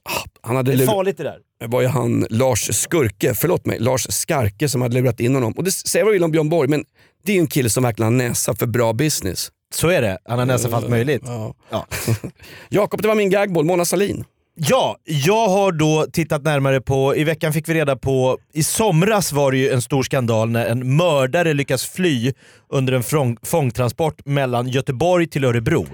Han 0.46 0.56
hade 0.56 0.76
det 0.76 0.84
är 0.84 0.88
farligt 0.88 1.18
det 1.18 1.24
där. 1.24 1.38
Det 1.60 1.68
var 1.68 1.82
ju 1.82 1.88
han 1.88 2.28
Lars 2.30 2.76
Skurke, 2.76 3.34
förlåt 3.34 3.66
mig, 3.66 3.80
Lars 3.80 4.08
Skarke 4.10 4.70
som 4.70 4.82
hade 4.82 4.96
lurat 5.02 5.20
in 5.20 5.36
honom. 5.36 5.54
Och 5.54 5.64
det 5.64 5.72
säger 5.72 6.06
vad 6.06 6.14
vill 6.14 6.24
om 6.24 6.32
Björn 6.32 6.50
Borg, 6.50 6.70
men 6.70 6.86
det 7.26 7.32
är 7.32 7.36
ju 7.36 7.40
en 7.40 7.48
kille 7.48 7.70
som 7.70 7.84
verkligen 7.84 8.14
har 8.14 8.28
näsa 8.28 8.56
för 8.56 8.66
bra 8.66 8.94
business. 8.94 9.52
Så 9.76 9.90
är 9.90 10.02
det, 10.02 10.18
han 10.26 10.40
har 10.40 10.46
näsa 10.46 10.70
för 10.70 10.78
allt 10.78 10.90
möjligt. 10.90 11.22
Ja. 11.26 11.54
Ja. 11.70 11.88
Jakob, 12.70 13.02
det 13.02 13.08
var 13.08 13.16
min 13.16 13.30
gagboll, 13.30 13.66
Mona 13.66 13.86
Salin. 13.86 14.24
Ja, 14.58 14.98
jag 15.04 15.48
har 15.48 15.72
då 15.72 16.06
tittat 16.12 16.44
närmare 16.44 16.82
på, 16.82 17.16
i 17.16 17.24
veckan 17.24 17.54
fick 17.54 17.70
vi 17.70 17.74
reda 17.74 17.96
på, 17.96 18.38
i 18.54 18.64
somras 18.64 19.32
var 19.32 19.52
det 19.52 19.58
ju 19.58 19.70
en 19.70 19.82
stor 19.82 20.04
skandal 20.04 20.50
när 20.50 20.66
en 20.66 20.96
mördare 20.96 21.54
lyckas 21.54 21.86
fly 21.86 22.34
under 22.70 22.94
en 22.94 23.36
fångtransport 23.44 24.26
mellan 24.26 24.68
Göteborg 24.68 25.28
till 25.28 25.44
Örebro. 25.44 25.86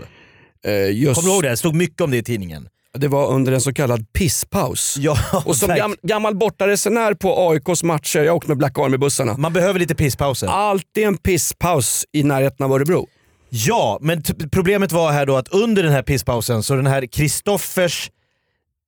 Eh, 0.65 0.91
just... 0.91 1.15
Kommer 1.15 1.29
du 1.29 1.33
ihåg 1.33 1.43
det? 1.43 1.49
Det 1.49 1.57
stod 1.57 1.75
mycket 1.75 2.01
om 2.01 2.11
det 2.11 2.17
i 2.17 2.23
tidningen. 2.23 2.67
Det 2.97 3.07
var 3.07 3.31
under 3.31 3.51
en 3.51 3.61
så 3.61 3.73
kallad 3.73 4.13
pisspaus. 4.13 4.97
Ja, 4.99 5.17
och 5.45 5.55
som 5.55 5.75
gam, 5.75 5.95
gammal 6.01 6.35
bortaresenär 6.35 7.13
på 7.13 7.49
AIKs 7.49 7.83
matcher, 7.83 8.19
jag 8.19 8.31
har 8.31 8.37
åkt 8.37 8.47
med 8.47 8.57
Black 8.57 8.77
Army-bussarna. 8.77 9.37
Man 9.37 9.53
behöver 9.53 9.79
lite 9.79 9.95
pisspauser. 9.95 10.47
Alltid 10.47 11.03
en 11.03 11.17
pisspaus 11.17 12.05
i 12.11 12.23
närheten 12.23 12.65
av 12.65 12.73
Örebro. 12.73 13.07
Ja, 13.49 13.97
men 14.01 14.23
problemet 14.51 14.91
var 14.91 15.11
här 15.11 15.25
då 15.25 15.37
att 15.37 15.47
under 15.47 15.83
den 15.83 15.91
här 15.91 16.03
pisspausen 16.03 16.63
så 16.63 16.75
den 16.75 16.87
här 16.87 17.05
Kristoffers 17.05 18.11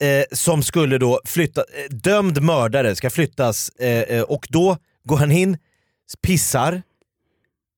eh, 0.02 0.24
som 0.32 0.64
skulle 0.64 0.98
då 0.98 1.22
flytta, 1.26 1.62
eh, 1.62 1.96
dömd 1.96 2.42
mördare 2.42 2.96
ska 2.96 3.10
flyttas 3.10 3.70
eh, 3.70 3.90
eh 3.90 4.22
och 4.22 4.48
då 4.50 4.78
går 5.04 5.18
han 5.18 5.32
in, 5.32 5.58
pissar, 6.22 6.82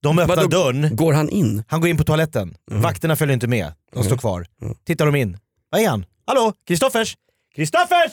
de 0.03 0.19
öppnar 0.19 0.47
dörren. 0.47 0.95
Går 0.95 1.13
han 1.13 1.29
in? 1.29 1.63
Han 1.67 1.81
går 1.81 1.89
in 1.89 1.97
på 1.97 2.03
toaletten. 2.03 2.55
Mm. 2.71 2.81
Vakterna 2.81 3.15
följer 3.15 3.33
inte 3.33 3.47
med. 3.47 3.73
De 3.91 3.99
mm. 3.99 4.05
står 4.05 4.17
kvar. 4.17 4.45
Mm. 4.61 4.75
Tittar 4.85 5.05
de 5.05 5.15
in. 5.15 5.37
Vad 5.75 5.83
är 5.83 5.89
han? 5.89 6.05
Hallå? 6.27 6.53
Kristoffers? 6.67 7.17
Kristoffers! 7.55 8.11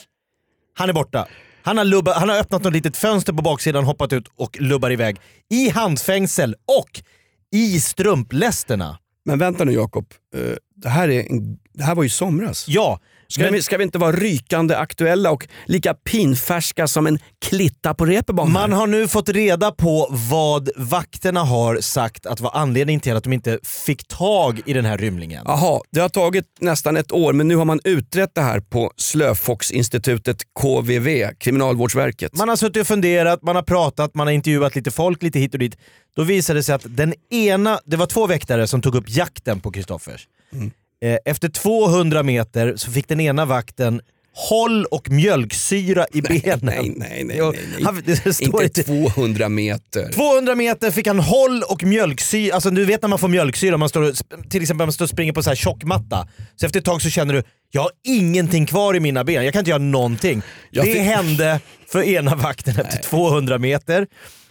Han 0.73 0.89
är 0.89 0.93
borta. 0.93 1.27
Han 1.61 1.77
har, 1.77 1.85
lubba, 1.85 2.13
han 2.13 2.29
har 2.29 2.37
öppnat 2.37 2.63
något 2.63 2.73
litet 2.73 2.97
fönster 2.97 3.33
på 3.33 3.41
baksidan, 3.41 3.83
hoppat 3.83 4.13
ut 4.13 4.27
och 4.35 4.61
lubbar 4.61 4.91
iväg. 4.91 5.17
I 5.49 5.69
handfängsel 5.69 6.55
och 6.65 7.03
i 7.51 7.79
strumplästerna. 7.79 8.99
Men 9.25 9.39
vänta 9.39 9.63
nu 9.63 9.71
Jakob, 9.71 10.13
uh, 10.35 10.55
det, 10.75 11.27
det 11.73 11.83
här 11.83 11.95
var 11.95 12.03
ju 12.03 12.09
somras. 12.09 12.65
Ja, 12.67 12.99
Ska, 13.33 13.43
men, 13.43 13.53
vi, 13.53 13.61
ska 13.61 13.77
vi 13.77 13.83
inte 13.83 13.97
vara 13.97 14.11
rykande 14.11 14.77
aktuella 14.77 15.31
och 15.31 15.47
lika 15.65 15.93
pinfärska 15.93 16.87
som 16.87 17.07
en 17.07 17.19
klitta 17.45 17.93
på 17.93 18.05
reeperbahn? 18.05 18.51
Man 18.51 18.71
har 18.73 18.87
nu 18.87 19.07
fått 19.07 19.29
reda 19.29 19.71
på 19.71 20.07
vad 20.09 20.69
vakterna 20.75 21.43
har 21.43 21.77
sagt 21.81 22.25
att 22.25 22.39
var 22.39 22.51
anledningen 22.53 22.99
till 22.99 23.15
att 23.15 23.23
de 23.23 23.33
inte 23.33 23.59
fick 23.63 24.07
tag 24.07 24.61
i 24.65 24.73
den 24.73 24.85
här 24.85 24.97
rymlingen. 24.97 25.43
Jaha, 25.47 25.81
det 25.91 25.99
har 25.99 26.09
tagit 26.09 26.45
nästan 26.59 26.97
ett 26.97 27.11
år 27.11 27.33
men 27.33 27.47
nu 27.47 27.55
har 27.55 27.65
man 27.65 27.79
utrett 27.83 28.35
det 28.35 28.41
här 28.41 28.59
på 28.59 28.91
Slöfoxinstitutet 28.97 30.37
KVV, 30.59 31.33
Kriminalvårdsverket. 31.39 32.35
Man 32.35 32.49
har 32.49 32.55
suttit 32.55 32.81
och 32.81 32.87
funderat, 32.87 33.41
man 33.41 33.55
har 33.55 33.63
pratat, 33.63 34.15
man 34.15 34.27
har 34.27 34.31
intervjuat 34.31 34.75
lite 34.75 34.91
folk 34.91 35.23
lite 35.23 35.39
hit 35.39 35.53
och 35.53 35.59
dit. 35.59 35.77
Då 36.15 36.23
visade 36.23 36.59
det 36.59 36.63
sig 36.63 36.75
att 36.75 36.85
den 36.85 37.13
ena, 37.29 37.79
det 37.85 37.97
var 37.97 38.05
två 38.05 38.27
väktare 38.27 38.67
som 38.67 38.81
tog 38.81 38.95
upp 38.95 39.05
jakten 39.07 39.59
på 39.59 39.71
Kristoffers. 39.71 40.27
Mm. 40.53 40.71
Eh, 41.03 41.17
efter 41.25 41.49
200 41.49 42.23
meter 42.23 42.73
så 42.75 42.91
fick 42.91 43.07
den 43.07 43.19
ena 43.19 43.45
vakten 43.45 44.01
håll 44.35 44.85
och 44.85 45.09
mjölksyra 45.09 46.05
i 46.13 46.21
benen. 46.41 46.59
Nej, 46.61 46.93
nej, 46.97 47.23
nej. 47.23 47.41
nej. 47.41 47.83
Han, 47.83 48.63
inte 48.63 48.83
200 48.83 49.49
meter. 49.49 50.11
200 50.11 50.55
meter 50.55 50.91
fick 50.91 51.07
han 51.07 51.19
håll 51.19 51.63
och 51.69 51.83
mjölksyra. 51.83 52.55
Alltså 52.55 52.69
du 52.69 52.85
vet 52.85 53.01
när 53.01 53.09
man 53.09 53.19
får 53.19 53.27
mjölksyra, 53.27 53.77
man 53.77 53.89
står, 53.89 54.11
till 54.49 54.61
exempel 54.61 54.87
man 54.87 54.93
står 54.93 55.05
och 55.05 55.09
springer 55.09 55.33
på 55.33 55.43
så 55.43 55.49
här 55.49 55.55
tjockmatta. 55.55 56.27
Så 56.55 56.65
efter 56.65 56.79
ett 56.79 56.85
tag 56.85 57.01
så 57.01 57.09
känner 57.09 57.33
du, 57.33 57.43
jag 57.71 57.81
har 57.81 57.91
ingenting 58.03 58.65
kvar 58.65 58.95
i 58.95 58.99
mina 58.99 59.23
ben, 59.23 59.43
jag 59.43 59.53
kan 59.53 59.59
inte 59.59 59.71
göra 59.71 59.81
någonting. 59.81 60.41
Jag 60.71 60.85
det 60.85 60.93
fick... 60.93 61.01
hände 61.01 61.59
för 61.87 62.03
ena 62.03 62.35
vakten 62.35 62.79
efter 62.79 62.95
nej. 62.95 63.03
200 63.03 63.57
meter. 63.57 64.07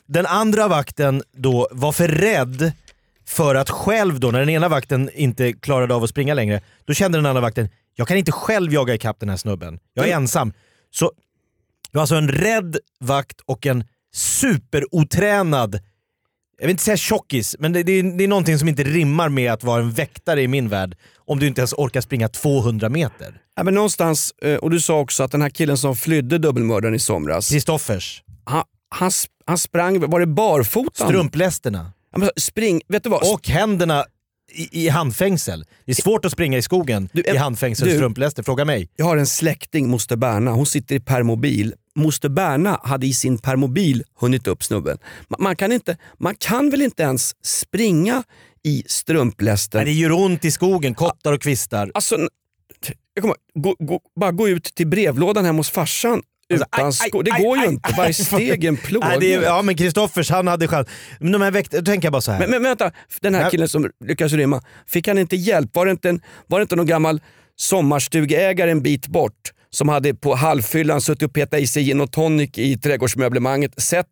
Den 0.09 0.27
andra 0.27 0.69
vakten 0.69 1.23
då 1.37 1.69
var 1.71 1.93
för 1.93 2.09
rädd 2.09 2.73
för 3.27 3.55
att 3.55 3.71
själv 3.71 4.21
då, 4.21 4.31
när 4.31 4.39
den 4.39 4.49
ena 4.49 4.69
vakten 4.69 5.11
inte 5.15 5.53
klarade 5.53 5.95
av 5.95 6.05
att 6.05 6.11
springa 6.11 6.35
längre, 6.35 6.61
då 6.85 6.95
kände 6.95 7.19
den 7.19 7.27
andra 7.27 7.41
vakten, 7.41 7.69
jag 7.95 8.09
kan 8.09 8.17
inte 8.17 8.33
själv 8.33 8.73
jaga 8.73 8.95
ikapp 8.95 9.21
den 9.21 9.29
här 9.29 9.37
snubben. 9.37 9.79
Jag 9.95 10.05
är 10.05 10.13
mm. 10.13 10.23
ensam. 10.23 10.53
Så 10.91 11.13
det 11.91 11.99
var 11.99 12.01
alltså 12.01 12.15
en 12.15 12.29
rädd 12.29 12.77
vakt 13.01 13.41
och 13.47 13.67
en 13.67 13.85
superotränad, 14.15 15.81
jag 16.59 16.67
vill 16.67 16.71
inte 16.71 16.83
säga 16.83 16.97
tjockis, 16.97 17.57
men 17.59 17.73
det, 17.73 17.83
det, 17.83 17.93
är, 17.93 18.03
det 18.03 18.25
är 18.25 18.29
någonting 18.29 18.59
som 18.59 18.69
inte 18.69 18.85
rimmar 18.85 19.29
med 19.29 19.53
att 19.53 19.65
vara 19.65 19.83
en 19.83 19.91
väktare 19.91 20.43
i 20.43 20.49
min 20.49 20.69
värld. 20.69 20.97
Om 21.17 21.39
du 21.39 21.47
inte 21.47 21.61
ens 21.61 21.73
orkar 21.73 22.01
springa 22.01 22.29
200 22.29 22.89
meter. 22.89 23.41
Ja, 23.57 23.63
men 23.63 23.75
någonstans, 23.75 24.35
eh, 24.43 24.57
och 24.57 24.71
du 24.71 24.81
sa 24.81 25.01
också 25.01 25.23
att 25.23 25.33
den 25.33 25.43
här 25.43 25.51
killen 25.51 25.77
som 25.77 25.97
flydde 25.97 26.39
dubbelmördaren 26.39 26.95
i 26.95 26.99
somras. 26.99 27.49
Kristoffers. 27.49 28.23
Han, 28.45 28.65
han, 28.89 29.11
han 29.47 29.59
sprang, 29.59 30.11
var 30.11 30.21
det 30.21 30.27
barfota? 30.27 31.05
Strumplästerna. 31.05 31.93
Spring, 32.37 32.81
vet 32.89 33.03
du 33.03 33.11
vad? 33.11 33.33
Och 33.35 33.49
händerna 33.49 34.05
i, 34.53 34.85
i 34.85 34.89
handfängsel. 34.89 35.65
Det 35.85 35.93
är 35.93 36.03
svårt 36.03 36.25
att 36.25 36.33
springa 36.33 36.59
i 36.59 36.63
skogen 36.63 37.09
du, 37.13 37.23
i 37.23 37.37
handfängsel 37.37 37.89
och 37.89 37.95
strumpläster, 37.95 38.43
fråga 38.43 38.65
mig. 38.65 38.89
Jag 38.97 39.05
har 39.05 39.17
en 39.17 39.27
släkting, 39.27 39.89
moster 39.89 40.17
Berna, 40.17 40.51
hon 40.51 40.67
sitter 40.67 40.95
i 40.95 41.01
permobil 41.01 41.75
moster 41.95 42.29
Berna 42.29 42.81
hade 42.83 43.07
i 43.07 43.15
sin 43.15 43.39
permobil 43.39 44.05
hunnit 44.21 44.47
upp 44.47 44.65
snubben. 44.65 44.99
Man, 45.29 45.43
man, 45.43 45.57
kan, 45.57 45.73
inte, 45.73 45.97
man 46.19 46.35
kan 46.35 46.71
väl 46.71 46.83
inte 46.83 47.03
ens 47.03 47.47
springa 47.47 48.23
i 48.63 48.85
strumplästen? 48.87 49.79
Nej, 49.79 49.95
det 49.95 50.01
gör 50.01 50.13
ont 50.13 50.45
i 50.45 50.51
skogen, 50.51 50.95
kottar 50.95 51.33
och 51.33 51.43
kvistar. 51.43 51.91
Alltså, 51.95 52.29
jag 53.15 53.23
kommer, 53.23 53.37
gå, 53.55 53.77
gå, 53.79 54.01
bara 54.21 54.33
gå 54.33 54.49
ut 54.49 54.65
till 54.65 54.87
brevlådan 54.87 55.45
hemma 55.45 55.59
hos 55.59 55.71
farsan 55.71 56.23
Alltså, 56.51 56.67
utan 56.79 56.93
skor. 56.93 57.23
Det 57.23 57.31
går 57.31 57.59
ju 57.59 57.65
inte. 57.67 57.95
Varje 57.97 58.15
steg 58.15 58.65
är 58.65 58.69
en 58.69 58.77
plåga. 58.77 59.09
Nej, 59.09 59.17
det 59.21 59.35
är, 59.35 59.43
ja 59.43 59.63
men 59.63 59.77
Kristoffers 59.77 60.31
han 60.31 60.47
hade 60.49 60.69
chans. 60.69 60.89
Men 61.21 61.33
de 61.33 61.43
här 61.43 61.51
väkt, 61.51 61.73
då 61.73 61.83
tänker 61.83 62.07
jag 62.07 62.13
bara 62.13 62.23
så 62.23 62.33
här. 62.33 62.39
Men, 62.41 62.51
men 62.51 62.63
vänta, 62.63 62.91
den 63.21 63.35
här 63.35 63.51
killen 63.51 63.69
som 63.69 63.91
lyckades 64.05 64.33
rymma, 64.33 64.63
fick 64.87 65.09
han 65.09 65.19
inte 65.19 65.37
hjälp? 65.37 65.71
Var 65.77 65.85
det 65.87 65.91
inte, 65.93 66.09
en, 66.09 66.21
var 66.47 66.59
det 66.59 66.63
inte 66.63 66.77
någon 66.77 66.87
gammal 66.87 67.21
sommarstugeägare 67.57 68.71
en 68.71 68.83
bit 68.83 69.07
bort 69.07 69.53
som 69.71 69.89
hade 69.89 70.15
på 70.15 70.35
halvfyllan 70.35 71.01
suttit 71.01 71.23
och 71.23 71.33
petat 71.35 71.61
i 71.61 71.67
sig 71.67 71.83
gin 71.85 72.01
och 72.01 72.13
tonic 72.13 72.51
i 72.59 72.79
trädgårdsmöblemanget, 72.79 73.83
sett 73.83 74.07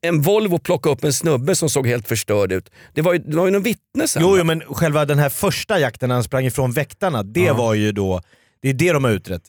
en 0.00 0.22
Volvo 0.22 0.58
plocka 0.58 0.90
upp 0.90 1.04
en 1.04 1.12
snubbe 1.12 1.54
som 1.54 1.70
såg 1.70 1.86
helt 1.86 2.08
förstörd 2.08 2.52
ut. 2.52 2.70
Det 2.94 3.02
var 3.02 3.12
ju, 3.12 3.18
det 3.18 3.36
var 3.36 3.46
ju 3.46 3.50
någon 3.52 3.62
vittne 3.62 4.08
sen. 4.08 4.22
Jo, 4.22 4.38
jo 4.38 4.44
men 4.44 4.60
själva 4.60 5.04
den 5.04 5.18
här 5.18 5.28
första 5.28 5.78
jakten 5.80 6.08
när 6.08 6.14
han 6.14 6.24
sprang 6.24 6.46
ifrån 6.46 6.72
väktarna, 6.72 7.22
det 7.22 7.40
Ja. 7.40 7.54
var 7.54 7.74
ju 7.74 7.92
då 7.92 8.20
det 8.62 8.68
är 8.68 8.72
det 8.74 8.92
de 8.92 9.04
har 9.04 9.10
utrett. 9.10 9.42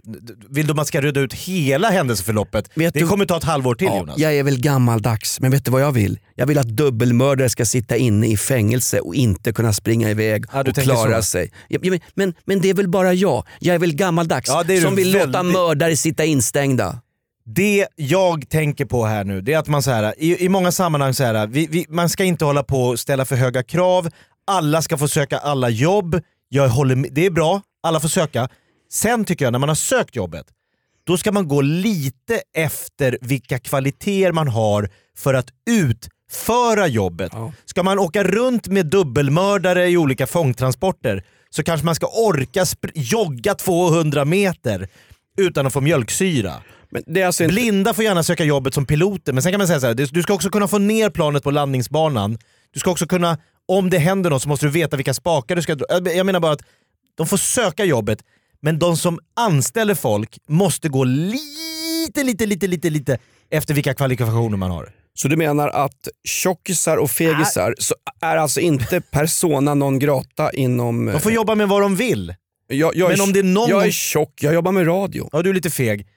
Vill 0.49 0.67
du 0.67 0.73
man 0.73 0.85
ska 0.85 1.01
reda 1.01 1.19
ut 1.19 1.33
hela 1.33 1.89
händelseförloppet? 1.89 2.69
Vet 2.75 2.93
det 2.93 2.99
du- 2.99 3.07
kommer 3.07 3.25
ta 3.25 3.37
ett 3.37 3.43
halvår 3.43 3.75
till 3.75 3.87
Ja, 3.87 3.97
Jonas. 3.97 4.17
jag 4.17 4.33
är 4.35 4.43
väl 4.43 4.59
gammaldags, 4.61 5.39
men 5.39 5.51
vet 5.51 5.65
du 5.65 5.71
vad 5.71 5.81
jag 5.81 5.91
vill? 5.91 6.19
Jag 6.35 6.45
vill 6.47 6.57
att 6.57 6.67
dubbelmördare 6.67 7.49
ska 7.49 7.65
sitta 7.65 7.97
inne 7.97 8.27
i 8.27 8.37
fängelse 8.37 8.99
och 8.99 9.15
inte 9.15 9.53
kunna 9.53 9.73
springa 9.73 10.09
iväg 10.09 10.45
Ja, 10.53 10.59
och 10.61 10.75
klara 10.75 11.21
så. 11.21 11.23
sig. 11.23 11.51
Men- 11.81 11.99
men, 12.15 12.33
men 12.45 12.61
det 12.61 12.69
är 12.69 12.73
väl 12.73 12.87
bara 12.89 13.13
jag. 13.13 13.43
Jag 13.59 13.75
är 13.75 13.79
väl 13.79 13.93
gammaldags 13.95 14.49
Ja, 14.49 14.63
är 14.67 14.81
som 14.81 14.95
vill 14.95 15.11
låta 15.11 15.25
väldigt- 15.25 15.53
mördare 15.53 15.97
sitta 15.97 16.25
instängda. 16.25 16.99
Det 17.45 17.87
jag 17.95 18.49
tänker 18.49 18.85
på 18.85 19.05
här 19.05 19.23
nu, 19.23 19.41
det 19.41 19.53
är 19.53 19.57
att 19.57 19.67
man 19.67 19.83
så 19.83 19.91
här, 19.91 20.13
i, 20.17 20.45
i 20.45 20.49
många 20.49 20.71
sammanhang 20.71 21.13
så 21.13 21.23
här, 21.23 21.47
vi, 21.47 21.67
vi, 21.71 21.85
man 21.89 22.09
ska 22.09 22.23
inte 22.23 22.45
hålla 22.45 22.63
på 22.63 22.83
och 22.83 22.99
ställa 22.99 23.25
för 23.25 23.35
höga 23.35 23.63
krav, 23.63 24.09
alla 24.47 24.81
ska 24.81 24.97
få 24.97 25.07
söka 25.07 25.37
alla 25.37 25.69
jobb, 25.69 26.19
jag 26.49 26.69
håller 26.69 26.95
det 27.11 27.25
är 27.25 27.29
bra, 27.29 27.61
alla 27.83 27.99
får 27.99 28.09
söka. 28.09 28.49
Sen 28.93 29.25
tycker 29.25 29.45
jag 29.45 29.51
när 29.51 29.59
man 29.59 29.69
har 29.69 29.75
sökt 29.75 30.15
jobbet, 30.15 30.45
då 31.03 31.17
ska 31.17 31.31
man 31.31 31.47
gå 31.47 31.61
lite 31.61 32.41
efter 32.53 33.17
vilka 33.21 33.59
kvaliteter 33.59 34.31
man 34.31 34.47
har 34.47 34.89
för 35.17 35.33
att 35.33 35.47
utföra 35.69 36.87
jobbet. 36.87 37.31
Ja. 37.35 37.53
Ska 37.65 37.83
man 37.83 37.99
åka 37.99 38.23
runt 38.23 38.67
med 38.67 38.85
dubbelmördare 38.85 39.89
i 39.89 39.97
olika 39.97 40.27
fångtransporter 40.27 41.23
så 41.49 41.63
kanske 41.63 41.85
man 41.85 41.95
ska 41.95 42.07
orka 42.07 42.65
jogga 42.95 43.55
200 43.55 44.25
meter 44.25 44.87
utan 45.37 45.67
att 45.67 45.73
få 45.73 45.81
mjölksyra. 45.81 46.53
Alltså 47.25 47.43
inte... 47.43 47.53
Blinda 47.53 47.93
får 47.93 48.03
gärna 48.03 48.23
söka 48.23 48.43
jobbet 48.43 48.73
som 48.73 48.85
piloter, 48.85 49.33
men 49.33 49.43
sen 49.43 49.51
kan 49.51 49.59
man 49.59 49.67
säga 49.67 49.79
så 49.79 49.87
här, 49.87 49.93
du 49.93 50.23
ska 50.23 50.33
också 50.33 50.49
kunna 50.49 50.67
få 50.67 50.77
ner 50.77 51.09
planet 51.09 51.43
på 51.43 51.51
landningsbanan. 51.51 52.37
Du 52.73 52.79
ska 52.79 52.91
också 52.91 53.07
kunna, 53.07 53.37
om 53.65 53.89
det 53.89 53.97
händer 53.97 54.29
något 54.29 54.41
så 54.41 54.49
måste 54.49 54.65
du 54.65 54.69
veta 54.69 54.97
vilka 54.97 55.13
spakar 55.13 55.55
du 55.55 55.61
ska 55.61 55.75
dra. 55.75 55.85
Jag 55.89 56.15
jag 56.15 56.25
menar 56.25 56.39
bara 56.39 56.51
att 56.51 56.63
de 57.15 57.27
får 57.27 57.37
söka 57.37 57.85
jobbet, 57.85 58.23
men 58.63 58.79
de 58.79 58.97
som 58.97 59.19
anställer 59.35 59.95
folk 59.95 60.37
måste 60.49 60.89
gå 60.89 61.03
lite, 61.03 62.23
lite, 62.23 62.45
lite, 62.45 62.67
lite, 62.67 62.89
lite 62.89 63.17
efter 63.51 63.73
vilka 63.73 63.93
kvalifikationer 63.93 64.57
man 64.57 64.71
har. 64.71 64.89
Så 65.15 65.27
du 65.27 65.35
menar 65.37 65.67
att 65.69 66.07
tjockisar 66.27 66.97
och 66.97 67.11
fegisar 67.11 67.75
så 67.79 67.95
är 68.21 68.37
alltså 68.37 68.59
inte 68.59 69.01
persona 69.01 69.73
non 69.73 69.99
grata 69.99 70.51
inom... 70.51 71.05
De 71.05 71.19
får 71.21 71.31
jobba 71.31 71.55
med 71.55 71.67
vad 71.69 71.81
de 71.81 71.95
vill. 71.95 72.35
jag, 72.67 72.95
jag 72.95 73.09
men 73.09 73.21
om 73.21 73.33
det 73.33 73.39
är 73.39 73.43
någon 73.43 73.69
Jag 73.69 73.87
är 73.87 73.91
tjock, 73.91 74.33
jag 74.43 74.53
jobbar 74.53 74.71
med 74.71 74.87
radio. 74.87 75.29
Ja, 75.31 75.41
du 75.41 75.49
är 75.49 75.53
lite 75.53 75.69
feg. 75.69 76.07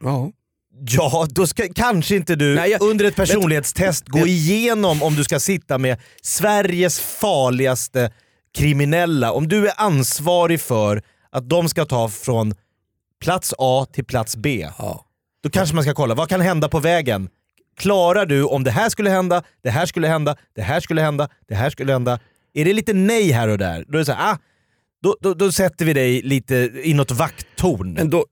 Ja. 0.00 0.30
Ja, 0.90 1.26
då 1.30 1.46
ska 1.46 1.62
kanske 1.74 2.16
inte 2.16 2.34
du 2.36 2.54
Nej, 2.54 2.70
jag- 2.70 2.82
under 2.82 3.04
ett 3.04 3.16
personlighetstest 3.16 4.08
gå 4.08 4.18
vet- 4.18 4.26
igenom 4.26 5.02
om 5.02 5.14
du 5.14 5.24
ska 5.24 5.40
sitta 5.40 5.78
med 5.78 5.98
Sveriges 6.22 7.00
farligaste 7.00 8.12
kriminella. 8.58 9.32
Om 9.32 9.48
du 9.48 9.68
är 9.68 9.74
ansvarig 9.76 10.60
för 10.60 11.02
att 11.36 11.48
de 11.48 11.68
ska 11.68 11.84
ta 11.84 12.08
från 12.08 12.54
plats 13.20 13.54
A 13.58 13.86
till 13.92 14.04
plats 14.04 14.36
B. 14.36 14.68
ja. 14.78 15.06
Då 15.42 15.50
kanske 15.50 15.74
man 15.74 15.84
ska 15.84 15.94
kolla, 15.94 16.14
vad 16.14 16.28
kan 16.28 16.40
hända 16.40 16.68
på 16.68 16.78
vägen? 16.78 17.28
Klarar 17.76 18.26
du 18.26 18.44
om 18.44 18.64
det 18.64 18.70
här 18.70 18.88
skulle 18.88 19.10
hända, 19.10 19.42
det 19.62 19.70
här 19.70 19.86
skulle 19.86 20.08
hända, 20.08 20.36
det 20.54 20.62
här 20.62 20.80
skulle 20.80 21.00
hända, 21.00 21.28
det 21.48 21.54
här 21.54 21.70
skulle 21.70 21.92
hända. 21.92 22.20
Är 22.54 22.64
det 22.64 22.72
lite 22.72 22.92
nej 22.92 23.30
här 23.30 23.48
och 23.48 23.58
där, 23.58 23.84
då 23.88 23.94
är 23.94 23.98
det 23.98 24.04
så 24.04 24.12
här, 24.12 24.32
ah, 24.32 24.38
då, 25.02 25.16
då, 25.20 25.34
då 25.34 25.52
sätter 25.52 25.84
vi 25.84 25.92
dig 25.92 26.22
lite 26.22 26.54
i 26.84 26.94
något 26.94 27.10
vakttorn. 27.10 27.92
Men 27.92 28.10
då, 28.10 28.26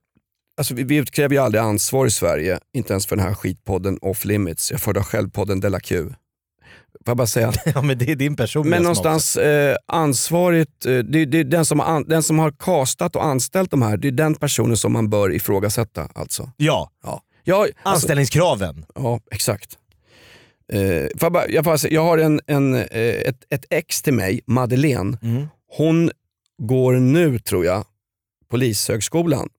alltså 0.57 0.73
vi, 0.73 0.83
vi 0.83 0.95
utkräver 0.95 1.35
ju 1.35 1.41
aldrig 1.41 1.61
ansvar 1.63 2.05
i 2.05 2.11
Sverige, 2.11 2.59
inte 2.73 2.93
ens 2.93 3.07
för 3.07 3.15
den 3.15 3.25
här 3.25 3.33
skitpodden 3.33 3.99
off 4.01 4.25
limits. 4.25 4.71
Jag 4.71 4.81
föredrar 4.81 5.03
själv 5.03 5.29
podden 5.29 5.59
Della 5.59 5.79
Q. 5.79 6.13
Får 7.05 7.11
jag 7.11 7.17
bara 7.17 7.27
säga. 7.27 7.53
ja, 7.75 7.81
men 7.81 7.97
det 7.97 8.11
är 8.11 8.15
din 8.15 8.35
personliga 8.35 8.75
Men 8.75 8.83
någonstans 8.83 9.37
eh, 9.37 9.75
ansvarigt, 9.87 10.85
eh, 10.85 10.97
det, 10.97 11.25
det 11.25 11.39
är 11.39 11.43
den 11.43 11.65
som, 11.65 11.79
har 11.79 11.87
an, 11.87 12.05
den 12.07 12.23
som 12.23 12.39
har 12.39 12.51
kastat 12.51 13.15
och 13.15 13.25
anställt 13.25 13.71
de 13.71 13.81
här, 13.81 13.97
det 13.97 14.07
är 14.07 14.11
den 14.11 14.35
personen 14.35 14.77
som 14.77 14.93
man 14.93 15.09
bör 15.09 15.33
ifrågasätta. 15.33 16.09
Alltså. 16.15 16.51
Ja, 16.57 16.91
Ja. 17.03 17.21
Jag, 17.47 17.61
alltså, 17.61 17.73
anställningskraven. 17.83 18.85
ja, 18.95 19.19
exakt. 19.31 19.77
Eh, 20.73 20.81
jag, 21.19 21.31
bara, 21.31 21.47
jag, 21.47 21.63
bara 21.63 21.77
säga, 21.77 21.93
jag 21.93 22.03
har 22.03 22.17
en, 22.17 22.41
en, 22.47 22.73
eh, 22.73 22.83
ett, 22.99 23.45
ett 23.49 23.65
ex 23.69 24.01
till 24.01 24.13
mig, 24.13 24.41
Madeleine. 24.45 25.17
Mm. 25.21 25.47
Hon 25.77 26.11
går 26.57 26.93
nu, 26.93 27.39
tror 27.39 27.65
jag, 27.65 27.85
Polishögskolan. 28.49 29.49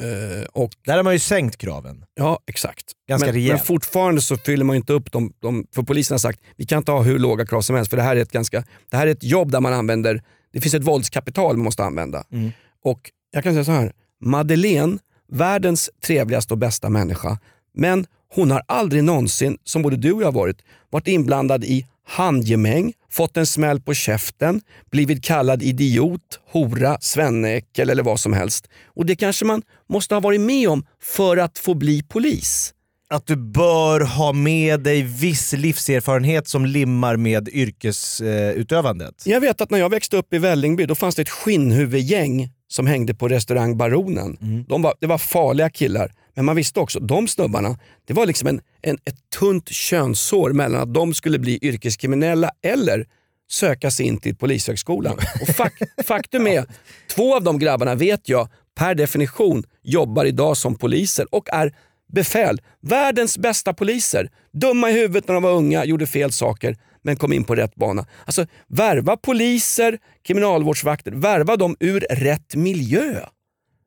Eh, 0.00 0.44
och 0.52 0.70
Där 0.84 0.96
har 0.96 1.02
man 1.02 1.12
ju 1.12 1.18
sänkt 1.18 1.56
kraven. 1.56 2.04
Ja, 2.14 2.40
exakt. 2.46 2.84
Ganska 3.08 3.26
men, 3.26 3.34
rejält. 3.34 3.58
men 3.58 3.66
fortfarande 3.66 4.20
så 4.20 4.36
fyller 4.36 4.64
man 4.64 4.76
inte 4.76 4.92
upp 4.92 5.12
dem. 5.12 5.32
De, 5.40 5.66
för 5.74 5.82
polisen 5.82 6.14
har 6.14 6.18
sagt 6.18 6.40
vi 6.56 6.66
kan 6.66 6.78
inte 6.78 6.92
ha 6.92 7.02
hur 7.02 7.18
låga 7.18 7.46
krav 7.46 7.62
som 7.62 7.76
helst 7.76 7.90
för 7.90 7.96
det 7.96 8.02
här 8.02 8.16
är 8.16 8.20
ett, 8.20 8.32
ganska, 8.32 8.64
det 8.90 8.96
här 8.96 9.06
är 9.06 9.10
ett 9.10 9.24
jobb 9.24 9.50
där 9.50 9.60
man 9.60 9.72
använder, 9.72 10.22
det 10.52 10.60
finns 10.60 10.74
ett 10.74 10.82
våldskapital 10.82 11.56
man 11.56 11.64
måste 11.64 11.84
använda. 11.84 12.24
Mm. 12.32 12.52
Och 12.84 13.10
jag 13.30 13.44
kan 13.44 13.52
säga 13.52 13.64
så 13.64 13.72
här, 13.72 13.92
Madeleine, 14.20 14.98
världens 15.28 15.90
trevligaste 16.04 16.54
och 16.54 16.58
bästa 16.58 16.88
människa, 16.88 17.38
men 17.74 18.06
hon 18.34 18.50
har 18.50 18.62
aldrig 18.68 19.04
någonsin, 19.04 19.58
som 19.64 19.82
både 19.82 19.96
du 19.96 20.12
och 20.12 20.22
jag 20.22 20.32
varit, 20.32 20.62
varit 20.90 21.08
inblandad 21.08 21.64
i 21.64 21.86
handgemäng, 22.06 22.92
fått 23.16 23.36
en 23.36 23.46
smäll 23.46 23.80
på 23.80 23.94
käften, 23.94 24.60
blivit 24.90 25.24
kallad 25.24 25.62
idiot, 25.62 26.40
hora, 26.52 26.98
svenneäckel 27.00 27.90
eller 27.90 28.02
vad 28.02 28.20
som 28.20 28.32
helst. 28.32 28.68
Och 28.86 29.06
det 29.06 29.16
kanske 29.16 29.44
man 29.44 29.62
måste 29.88 30.14
ha 30.14 30.20
varit 30.20 30.40
med 30.40 30.68
om 30.68 30.86
för 31.02 31.36
att 31.36 31.58
få 31.58 31.74
bli 31.74 32.02
polis. 32.02 32.72
Att 33.08 33.26
du 33.26 33.36
bör 33.36 34.00
ha 34.00 34.32
med 34.32 34.80
dig 34.80 35.02
viss 35.02 35.52
livserfarenhet 35.52 36.48
som 36.48 36.66
limmar 36.66 37.16
med 37.16 37.48
yrkesutövandet. 37.48 39.22
Jag 39.24 39.40
vet 39.40 39.60
att 39.60 39.70
när 39.70 39.78
jag 39.78 39.90
växte 39.90 40.16
upp 40.16 40.34
i 40.34 40.38
Vällingby 40.38 40.86
då 40.86 40.94
fanns 40.94 41.14
det 41.14 41.22
ett 41.22 41.28
skinnhuvudgäng 41.28 42.50
som 42.68 42.86
hängde 42.86 43.14
på 43.14 43.28
restaurang 43.28 43.76
Baronen. 43.76 44.36
De 44.68 44.82
var, 44.82 44.94
det 45.00 45.06
var 45.06 45.18
farliga 45.18 45.70
killar, 45.70 46.12
men 46.36 46.44
man 46.44 46.56
visste 46.56 46.80
också 46.80 47.00
de 47.00 47.28
snubbarna, 47.28 47.78
det 48.04 48.12
var 48.12 48.26
liksom 48.26 48.48
en, 48.48 48.60
en, 48.82 48.98
ett 49.04 49.30
tunt 49.38 49.68
könshår 49.68 50.52
mellan 50.52 50.80
att 50.80 50.94
de 50.94 51.14
skulle 51.14 51.38
bli 51.38 51.58
yrkeskriminella 51.62 52.50
eller 52.62 53.06
söka 53.48 53.90
sig 53.90 54.06
in 54.06 54.18
till 54.20 54.36
polishögskolan. 54.36 55.18
Och 55.40 55.48
fak, 55.48 55.72
faktum 56.04 56.46
är, 56.46 56.64
två 57.14 57.36
av 57.36 57.42
de 57.42 57.58
grabbarna 57.58 57.94
vet 57.94 58.28
jag 58.28 58.48
per 58.74 58.94
definition 58.94 59.64
jobbar 59.82 60.24
idag 60.24 60.56
som 60.56 60.74
poliser 60.74 61.34
och 61.34 61.48
är 61.52 61.74
befäl. 62.12 62.60
Världens 62.80 63.38
bästa 63.38 63.74
poliser. 63.74 64.30
Dumma 64.52 64.90
i 64.90 64.92
huvudet 64.92 65.28
när 65.28 65.34
de 65.34 65.42
var 65.42 65.52
unga, 65.52 65.84
gjorde 65.84 66.06
fel 66.06 66.32
saker 66.32 66.76
men 67.02 67.16
kom 67.16 67.32
in 67.32 67.44
på 67.44 67.54
rätt 67.54 67.74
bana. 67.74 68.06
Alltså 68.24 68.46
värva 68.68 69.16
poliser, 69.16 69.98
kriminalvårdsvakter, 70.22 71.12
värva 71.12 71.56
dem 71.56 71.76
ur 71.80 72.00
rätt 72.10 72.54
miljö. 72.54 73.26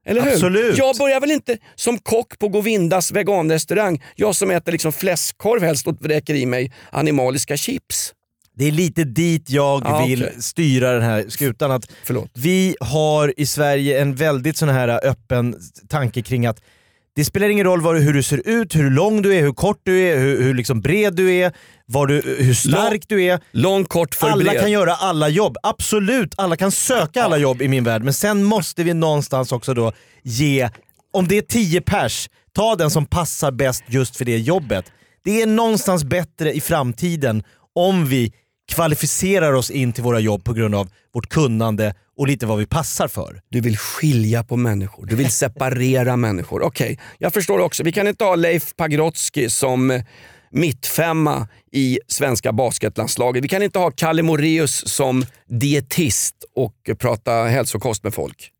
Eller 0.05 0.21
hur? 0.21 0.31
Absolut. 0.31 0.77
Jag 0.77 0.95
börjar 0.97 1.19
väl 1.21 1.31
inte 1.31 1.57
som 1.75 1.97
kock 1.99 2.39
på 2.39 2.47
Govindas 2.47 3.11
veganrestaurang, 3.11 4.03
jag 4.15 4.35
som 4.35 4.51
äter 4.51 4.71
liksom 4.71 4.91
fläskkorv 4.93 5.63
helst 5.63 5.87
och 5.87 5.95
vräker 5.99 6.33
i 6.33 6.45
mig 6.45 6.71
animaliska 6.91 7.57
chips. 7.57 8.13
Det 8.55 8.65
är 8.65 8.71
lite 8.71 9.03
dit 9.03 9.49
jag 9.49 9.81
Ja, 9.85 10.05
vill 10.05 10.23
okej. 10.23 10.41
styra 10.41 10.91
den 10.91 11.01
här 11.01 11.25
skutan. 11.29 11.71
Att 11.71 11.91
Förlåt. 12.03 12.31
vi 12.33 12.75
har 12.79 13.33
i 13.39 13.45
Sverige 13.45 14.01
en 14.01 14.15
väldigt 14.15 14.57
sån 14.57 14.69
här 14.69 15.05
öppen 15.07 15.55
tanke 15.89 16.21
kring 16.21 16.45
att 16.45 16.61
det 17.19 17.25
spelar 17.25 17.49
ingen 17.49 17.65
roll 17.65 17.81
vad, 17.81 17.95
du- 17.95 17.99
hur 18.01 18.13
du 18.13 18.23
ser 18.23 18.47
ut, 18.49 18.75
hur 18.75 18.89
lång 18.89 19.21
du 19.21 19.35
är, 19.35 19.41
hur 19.41 19.51
kort 19.53 19.81
du 19.83 19.99
är, 19.99 20.17
hur, 20.19 20.41
hur 20.43 20.53
liksom 20.53 20.81
bred 20.81 21.13
du 21.15 21.31
är, 21.33 21.51
vad 21.85 22.07
du, 22.07 22.21
hur 22.39 22.53
stark 22.53 23.01
du 23.07 23.23
är. 23.23 23.39
Lång, 23.51 23.85
kort, 23.85 24.15
för 24.15 24.29
Alla 24.29 24.43
bred. 24.43 24.61
kan 24.61 24.71
göra 24.71 24.95
alla 24.95 25.29
jobb, 25.29 25.57
absolut. 25.63 26.33
Alla 26.37 26.55
kan 26.55 26.71
söka 26.71 27.23
alla 27.23 27.37
jobb 27.37 27.61
i 27.61 27.67
min 27.67 27.83
värld. 27.83 28.03
Men 28.03 28.13
sen 28.13 28.43
måste 28.43 28.83
vi 28.83 28.93
någonstans 28.93 29.51
också 29.51 29.73
då 29.73 29.91
ge, 30.23 30.69
om 31.13 31.27
det 31.27 31.37
är 31.37 31.41
10 31.41 31.81
pers, 31.81 32.29
ta 32.53 32.75
den 32.75 32.91
som 32.91 33.05
passar 33.05 33.51
bäst 33.51 33.83
just 33.87 34.17
för 34.17 34.25
det 34.25 34.37
jobbet. 34.37 34.85
Det 35.23 35.41
är 35.41 35.47
någonstans 35.47 36.03
bättre 36.03 36.53
i 36.53 36.61
framtiden 36.61 37.43
om 37.75 38.05
vi 38.05 38.33
kvalificerar 38.71 39.53
oss 39.53 39.69
in 39.71 39.93
till 39.93 40.03
våra 40.03 40.19
jobb 40.19 40.43
på 40.43 40.53
grund 40.53 40.75
av 40.75 40.89
vårt 41.13 41.29
kunnande 41.29 41.93
och 42.19 42.27
lite 42.27 42.45
vad 42.45 42.57
vi 42.57 42.65
passar 42.65 43.07
för. 43.07 43.41
Du 43.49 43.61
vill 43.61 43.77
skilja 43.77 44.43
på 44.43 44.57
människor, 44.57 45.05
du 45.05 45.15
vill 45.15 45.31
separera 45.31 46.15
människor. 46.15 46.61
Okej, 46.61 46.93
okay. 46.93 47.05
jag 47.17 47.33
förstår 47.33 47.59
också. 47.59 47.83
Vi 47.83 47.91
kan 47.91 48.07
inte 48.07 48.23
ha 48.23 48.35
Leif 48.35 48.75
Pagrotsky 48.75 49.49
som 49.49 49.91
eh, 49.91 50.01
mittfemma 50.51 51.47
i 51.71 51.99
svenska 52.07 52.51
basketlandslaget. 52.51 53.43
Vi 53.43 53.47
kan 53.47 53.63
inte 53.63 53.79
ha 53.79 53.91
Kalle 53.91 54.23
Moreus 54.23 54.87
som 54.87 55.25
dietist 55.47 56.35
och 56.55 56.89
prata 56.97 57.31
hälsokost 57.31 58.03
med 58.03 58.13
folk. 58.13 58.51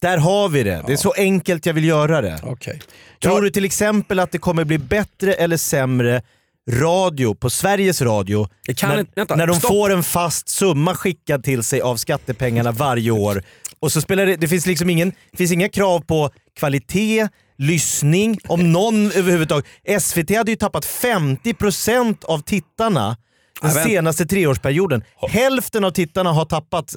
Där 0.00 0.18
har 0.18 0.48
vi 0.48 0.62
det. 0.62 0.70
Ja. 0.70 0.84
Det 0.86 0.92
är 0.92 0.96
så 0.96 1.12
enkelt 1.12 1.66
jag 1.66 1.74
vill 1.74 1.84
göra 1.84 2.20
det. 2.20 2.40
Okay. 2.42 2.78
Tror 3.22 3.42
du 3.42 3.50
till 3.50 3.64
exempel 3.64 4.18
att 4.18 4.32
det 4.32 4.38
kommer 4.38 4.64
bli 4.64 4.78
bättre 4.78 5.34
eller 5.34 5.56
sämre 5.56 6.22
radio 6.70 7.34
på 7.34 7.50
Sveriges 7.50 8.02
Radio 8.02 8.48
när, 8.82 9.00
inte, 9.00 9.36
när 9.36 9.46
de 9.46 9.56
Stopp. 9.56 9.70
får 9.70 9.92
en 9.92 10.02
fast 10.02 10.48
summa 10.48 10.94
skickad 10.94 11.44
till 11.44 11.62
sig 11.62 11.80
av 11.80 11.96
skattepengarna 11.96 12.72
varje 12.72 13.10
år. 13.10 13.42
Och 13.80 13.92
så 13.92 14.00
spelar 14.00 14.26
det, 14.26 14.36
det 14.36 14.48
finns 14.48 14.66
liksom 14.66 14.90
ingen, 14.90 15.12
finns 15.32 15.52
inga 15.52 15.68
krav 15.68 16.00
på 16.00 16.30
kvalitet, 16.58 17.28
lyssning, 17.58 18.38
om 18.48 18.72
någon 18.72 19.12
överhuvudtaget. 19.12 19.66
SVT 20.00 20.36
hade 20.36 20.50
ju 20.50 20.56
tappat 20.56 20.86
50% 20.86 22.24
av 22.24 22.38
tittarna 22.38 23.16
den 23.62 23.70
senaste 23.70 24.26
treårsperioden. 24.26 25.04
Hälften 25.28 25.84
av 25.84 25.90
tittarna 25.90 26.32
har 26.32 26.44
tappat 26.44 26.96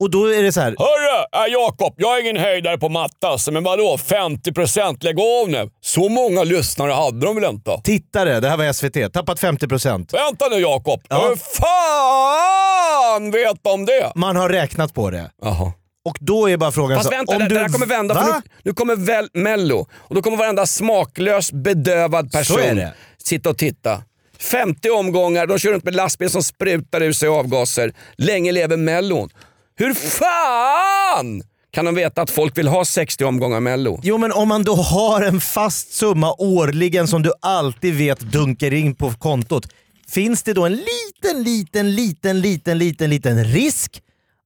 och 0.00 0.10
då 0.10 0.26
är 0.26 0.42
det 0.42 0.52
så 0.52 0.60
här. 0.60 0.74
Hörru, 0.78 1.46
äh, 1.46 1.52
Jakob, 1.52 1.94
jag 1.96 2.16
är 2.16 2.20
ingen 2.20 2.36
höjdare 2.36 2.78
på 2.78 2.88
matte 2.88 3.28
alltså, 3.28 3.52
men 3.52 3.64
vadå 3.64 3.96
50%? 3.96 5.04
Lägg 5.04 5.20
av 5.20 5.48
nu. 5.48 5.70
Så 5.80 6.08
många 6.08 6.42
lyssnare 6.42 6.92
hade 6.92 7.26
de 7.26 7.34
väl 7.34 7.44
inte? 7.44 7.80
Tittare, 7.84 8.40
det 8.40 8.48
här 8.48 8.56
var 8.56 8.72
SVT, 8.72 9.12
tappat 9.12 9.40
50%. 9.40 10.12
Vänta 10.12 10.48
nu 10.50 10.56
Jakob, 10.56 11.02
ja. 11.08 11.28
hur 11.28 11.36
fan 11.36 13.30
vet 13.30 13.64
de 13.64 13.86
det? 13.86 14.12
Man 14.14 14.36
har 14.36 14.48
räknat 14.48 14.94
på 14.94 15.10
det. 15.10 15.30
Jaha. 15.42 15.72
Och 16.04 16.18
då 16.20 16.50
är 16.50 16.56
bara 16.56 16.72
frågan... 16.72 16.98
Fast 16.98 17.12
vänta, 17.12 17.32
om 17.32 17.38
det, 17.38 17.48
du... 17.48 17.54
det 17.54 17.60
här 17.60 17.68
kommer 17.68 17.86
vända. 17.86 18.14
För 18.14 18.24
nu, 18.24 18.40
nu, 18.62 18.72
kommer 18.72 18.96
väl 18.96 19.28
Mello 19.34 19.86
och 19.92 20.14
då 20.14 20.22
kommer 20.22 20.36
varenda 20.36 20.66
smaklös 20.66 21.52
bedövad 21.52 22.32
person 22.32 22.80
sitta 23.26 23.50
och 23.50 23.58
titta. 23.58 24.02
50 24.38 24.90
omgångar, 24.90 25.46
de 25.46 25.58
kör 25.58 25.72
runt 25.72 25.84
med 25.84 25.94
lastbil 25.94 26.30
som 26.30 26.42
sprutar 26.42 27.02
ur 27.02 27.12
sig 27.12 27.28
avgaser. 27.28 27.92
Länge 28.16 28.52
lever 28.52 28.76
Mellon. 28.76 29.30
Hur 29.78 29.94
fan 29.94 31.42
kan 31.72 31.84
de 31.84 31.94
veta 31.94 32.22
att 32.22 32.30
folk 32.30 32.58
vill 32.58 32.68
ha 32.68 32.84
60 32.84 33.24
omgångar 33.24 33.60
Mello? 33.60 34.00
Jo 34.02 34.18
men 34.18 34.32
om 34.32 34.48
man 34.48 34.64
då 34.64 34.74
har 34.74 35.22
en 35.22 35.40
fast 35.40 35.92
summa 35.92 36.34
årligen 36.38 37.08
som 37.08 37.22
du 37.22 37.32
alltid 37.40 37.94
vet 37.94 38.20
dunkar 38.20 38.72
in 38.72 38.94
på 38.94 39.10
kontot. 39.10 39.68
Finns 40.08 40.42
det 40.42 40.52
då 40.52 40.66
en 40.66 40.72
liten, 40.72 41.42
liten, 41.42 41.94
liten, 41.94 42.40
liten, 42.40 42.78
liten, 42.78 43.10
liten 43.10 43.44
risk 43.44 44.02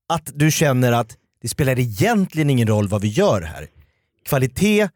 att 0.09 0.31
du 0.35 0.51
känner 0.51 0.93
att 0.93 1.17
det 1.43 1.49
spelar 1.49 1.79
egentligen 1.79 2.51
ingen 2.51 2.69
roll 2.69 2.89
vad 2.89 3.01
vi 3.01 3.09
gör 3.09 3.43
här. 3.43 3.67
Kvalitet, 4.29 4.89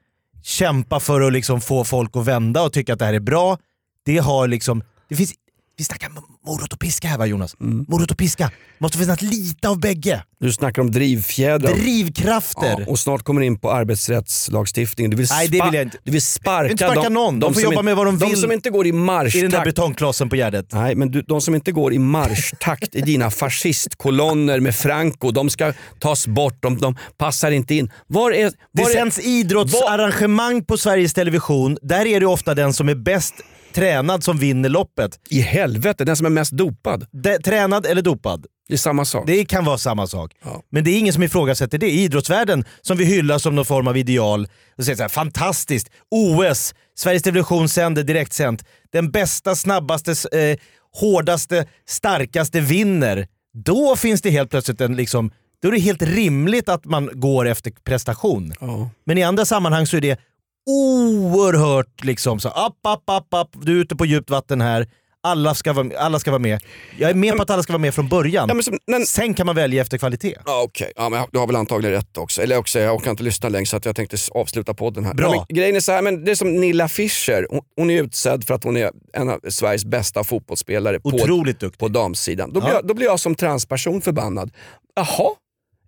kämpa 0.42 1.00
för 1.00 1.20
att 1.20 1.32
liksom 1.32 1.60
få 1.60 1.84
folk 1.84 2.16
att 2.16 2.24
vända 2.24 2.62
och 2.62 2.72
tycka 2.72 2.92
att 2.92 2.98
det 2.98 3.04
här 3.04 3.14
är 3.14 3.20
bra. 3.20 3.58
Det 4.04 4.18
har 4.18 4.48
liksom, 4.48 4.82
det 5.08 5.16
finns 5.16 5.34
vi 5.76 5.84
snackar 5.84 6.10
morot 6.46 6.72
och 6.72 6.78
piska 6.78 7.08
här 7.08 7.18
va 7.18 7.26
Jonas? 7.26 7.56
Mm. 7.60 7.86
Morot 7.88 8.10
och 8.10 8.18
piska. 8.18 8.50
Måste 8.78 8.98
finnas 8.98 9.22
lite 9.22 9.68
av 9.68 9.80
bägge. 9.80 10.24
Du 10.40 10.52
snackar 10.52 10.82
om 10.82 10.90
drivfjädrar. 10.90 11.74
Drivkrafter. 11.74 12.76
Ja, 12.78 12.86
och 12.86 12.98
snart 12.98 13.22
kommer 13.22 13.40
du 13.40 13.46
in 13.46 13.58
på 13.58 13.72
arbetsrättslagstiftningen. 13.72 15.10
Du 15.10 15.16
vill, 15.16 15.26
Nej, 15.30 15.48
det 15.48 15.64
vill 15.64 15.74
jag 15.74 15.82
inte. 15.82 15.98
Du 16.02 16.12
vill 16.12 16.22
sparka, 16.22 16.70
inte 16.70 16.84
sparka 16.84 17.02
de, 17.02 17.14
någon. 17.14 17.40
De, 17.40 17.46
de 17.46 17.54
får 17.54 17.62
jobba 17.62 17.82
med 17.82 17.96
vad 17.96 18.06
de 18.06 18.18
vill. 18.18 18.30
De 18.30 18.36
som 18.36 18.52
inte 18.52 18.70
går 18.70 18.86
i 18.86 18.92
marschtakt. 18.92 19.36
I 19.36 19.40
den 19.40 19.50
där 19.50 19.64
betongklossen 19.64 20.28
på 20.28 20.36
Gärdet. 20.36 20.72
Nej, 20.72 20.94
men 20.94 21.10
du, 21.10 21.22
de 21.22 21.40
som 21.40 21.54
inte 21.54 21.72
går 21.72 21.92
i 21.92 21.98
marschtakt 21.98 22.94
i 22.94 23.00
dina 23.00 23.30
fascistkolonner 23.30 24.60
med 24.60 24.74
Franco, 24.74 25.30
de 25.30 25.50
ska 25.50 25.72
tas 25.98 26.26
bort. 26.26 26.62
De, 26.62 26.78
de 26.78 26.96
passar 27.18 27.50
inte 27.50 27.74
in. 27.74 27.90
Var 28.06 28.32
är, 28.32 28.44
var 28.44 28.84
det 28.84 28.92
sänds 28.92 29.18
idrottsarrangemang 29.18 30.54
var... 30.54 30.60
på 30.60 30.76
Sveriges 30.76 31.14
Television. 31.14 31.78
Där 31.82 32.06
är 32.06 32.20
det 32.20 32.26
ofta 32.26 32.54
den 32.54 32.72
som 32.72 32.88
är 32.88 32.94
bäst 32.94 33.34
tränad 33.74 34.24
som 34.24 34.38
vinner 34.38 34.68
loppet. 34.68 35.20
I 35.30 35.40
helvete, 35.40 36.04
den 36.04 36.16
som 36.16 36.26
är 36.26 36.30
mest 36.30 36.52
dopad. 36.52 37.06
De, 37.10 37.38
tränad 37.38 37.86
eller 37.86 38.02
dopad? 38.02 38.46
Det 38.68 38.74
är 38.74 38.78
samma 38.78 39.04
sak. 39.04 39.26
Det 39.26 39.44
kan 39.44 39.64
vara 39.64 39.78
samma 39.78 40.06
sak. 40.06 40.32
Ja. 40.44 40.62
Men 40.70 40.84
det 40.84 40.90
är 40.90 40.98
ingen 40.98 41.12
som 41.12 41.22
ifrågasätter 41.22 41.78
det. 41.78 41.90
idrottsvärlden 41.90 42.64
som 42.80 42.96
vi 42.96 43.04
hyllar 43.04 43.38
som 43.38 43.54
någon 43.54 43.64
form 43.64 43.88
av 43.88 43.96
ideal, 43.96 44.48
och 44.78 44.84
säger 44.84 44.96
så 44.96 45.02
här, 45.02 45.08
fantastiskt, 45.08 45.90
OS, 46.10 46.74
Sveriges 46.96 47.22
Television 47.22 47.68
sänder 47.68 48.02
direktsänt, 48.02 48.64
den 48.92 49.10
bästa, 49.10 49.54
snabbaste, 49.54 50.38
eh, 50.38 50.58
hårdaste, 51.00 51.66
starkaste 51.88 52.60
vinner. 52.60 53.28
Då 53.64 53.96
finns 53.96 54.22
det 54.22 54.30
helt 54.30 54.50
plötsligt 54.50 54.80
en 54.80 54.96
liksom 54.96 55.30
då 55.62 55.68
är 55.68 55.72
det 55.72 55.78
helt 55.78 56.02
rimligt 56.02 56.68
att 56.68 56.84
man 56.84 57.10
går 57.12 57.48
efter 57.48 57.72
prestation. 57.84 58.52
Ja. 58.60 58.90
Men 59.04 59.18
i 59.18 59.22
andra 59.22 59.44
sammanhang 59.44 59.86
så 59.86 59.96
är 59.96 60.00
det 60.00 60.20
oerhört 60.66 62.04
liksom 62.04 62.40
så 62.40 62.48
app, 62.48 62.86
app, 62.86 63.10
app, 63.10 63.34
app, 63.34 63.48
du 63.52 63.76
är 63.76 63.82
ute 63.82 63.96
på 63.96 64.06
djupt 64.06 64.30
vatten 64.30 64.60
här. 64.60 64.86
Alla 65.26 65.54
ska, 65.54 65.72
vara, 65.72 65.98
alla 65.98 66.18
ska 66.18 66.30
vara 66.30 66.38
med. 66.38 66.62
Jag 66.98 67.10
är 67.10 67.14
med 67.14 67.36
på 67.36 67.42
att 67.42 67.50
alla 67.50 67.62
ska 67.62 67.72
vara 67.72 67.80
med 67.80 67.94
från 67.94 68.08
början. 68.08 68.50
Ja, 68.54 68.62
som, 68.62 68.78
men, 68.86 69.06
Sen 69.06 69.34
kan 69.34 69.46
man 69.46 69.56
välja 69.56 69.82
efter 69.82 69.98
kvalitet. 69.98 70.36
Ja, 70.46 70.62
Okej, 70.62 70.92
okay. 70.96 71.18
ja, 71.18 71.28
du 71.32 71.38
har 71.38 71.46
väl 71.46 71.56
antagligen 71.56 71.94
rätt 71.94 72.18
också. 72.18 72.42
Eller 72.42 72.56
också, 72.58 72.78
jag 72.80 72.94
orkar 72.94 73.10
inte 73.10 73.22
lyssna 73.22 73.48
längre 73.48 73.66
så 73.66 73.76
att 73.76 73.84
jag 73.84 73.96
tänkte 73.96 74.16
avsluta 74.30 74.74
podden 74.74 75.04
här. 75.04 75.14
Bra. 75.14 75.34
Ja, 75.34 75.46
men, 75.48 75.56
grejen 75.56 75.76
är 75.76 75.80
så 75.80 75.92
här, 75.92 76.02
men 76.02 76.24
det 76.24 76.30
är 76.30 76.34
som 76.34 76.60
Nilla 76.60 76.88
Fischer. 76.88 77.46
Hon, 77.50 77.60
hon, 77.76 77.90
är 77.90 78.02
utsedd 78.02 78.44
för 78.44 78.54
att 78.54 78.64
hon 78.64 78.76
är 78.76 78.90
en 79.12 79.28
av 79.28 79.40
Sveriges 79.48 79.84
bästa 79.84 80.24
fotbollsspelare 80.24 81.00
Otroligt 81.02 81.58
på, 81.58 81.66
duktig. 81.66 81.78
på 81.78 81.88
damsidan. 81.88 82.52
Då, 82.52 82.60
blir 82.60 82.72
jag, 82.72 82.86
då 82.86 82.94
blir 82.94 83.06
jag 83.06 83.20
som 83.20 83.34
transperson 83.34 84.00
förbannad. 84.00 84.50
Jaha, 84.96 85.30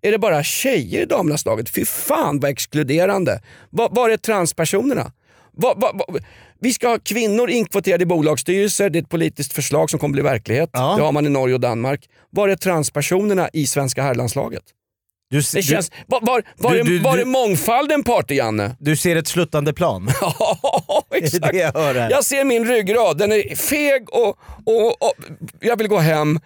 är 0.01 0.11
det 0.11 0.19
bara 0.19 0.43
tjejer 0.43 1.01
i 1.01 1.05
damlandslaget? 1.05 1.69
Fy 1.69 1.85
fan 1.85 2.39
vad 2.39 2.51
exkluderande. 2.51 3.41
Var, 3.69 3.89
var 3.91 4.09
är 4.09 4.17
transpersonerna? 4.17 5.11
Var, 5.51 5.75
var, 5.75 5.93
var, 5.93 6.19
vi 6.59 6.73
ska 6.73 6.87
ha 6.87 6.99
kvinnor 6.99 7.49
inkvoterade 7.49 8.03
i 8.03 8.05
bolagsstyrelser. 8.05 8.89
Det 8.89 8.99
är 8.99 9.03
ett 9.03 9.09
politiskt 9.09 9.53
förslag 9.53 9.89
som 9.89 9.99
kommer 9.99 10.13
bli 10.13 10.21
verklighet. 10.21 10.69
Ja. 10.73 10.95
Det 10.97 11.03
har 11.03 11.11
man 11.11 11.25
i 11.25 11.29
Norge 11.29 11.55
och 11.55 11.61
Danmark. 11.61 12.05
Var 12.29 12.49
är 12.49 12.55
transpersonerna 12.55 13.49
i 13.53 13.67
svenska 13.67 14.03
herrlandslaget? 14.03 14.63
Du, 15.29 15.37
det 15.37 15.61
känns, 15.61 15.89
du, 15.89 15.95
var, 16.07 16.21
var, 16.21 16.43
var, 16.57 16.73
du, 16.73 16.83
du, 16.83 16.99
var 16.99 17.17
är 17.17 17.25
mångfalden 17.25 18.03
party, 18.03 18.35
Janne? 18.35 18.75
Du 18.79 18.95
ser 18.95 19.15
ett 19.15 19.27
sluttande 19.27 19.73
plan. 19.73 20.11
ja, 20.21 21.03
exakt. 21.13 21.51
Det 21.51 21.57
jag, 21.57 22.11
jag 22.11 22.25
ser 22.25 22.43
min 22.43 22.65
ryggrad, 22.65 23.17
den 23.17 23.31
är 23.31 23.55
feg 23.55 24.09
och, 24.09 24.39
och, 24.65 24.87
och 25.01 25.13
jag 25.59 25.77
vill 25.77 25.87
gå 25.87 25.97
hem. 25.97 26.39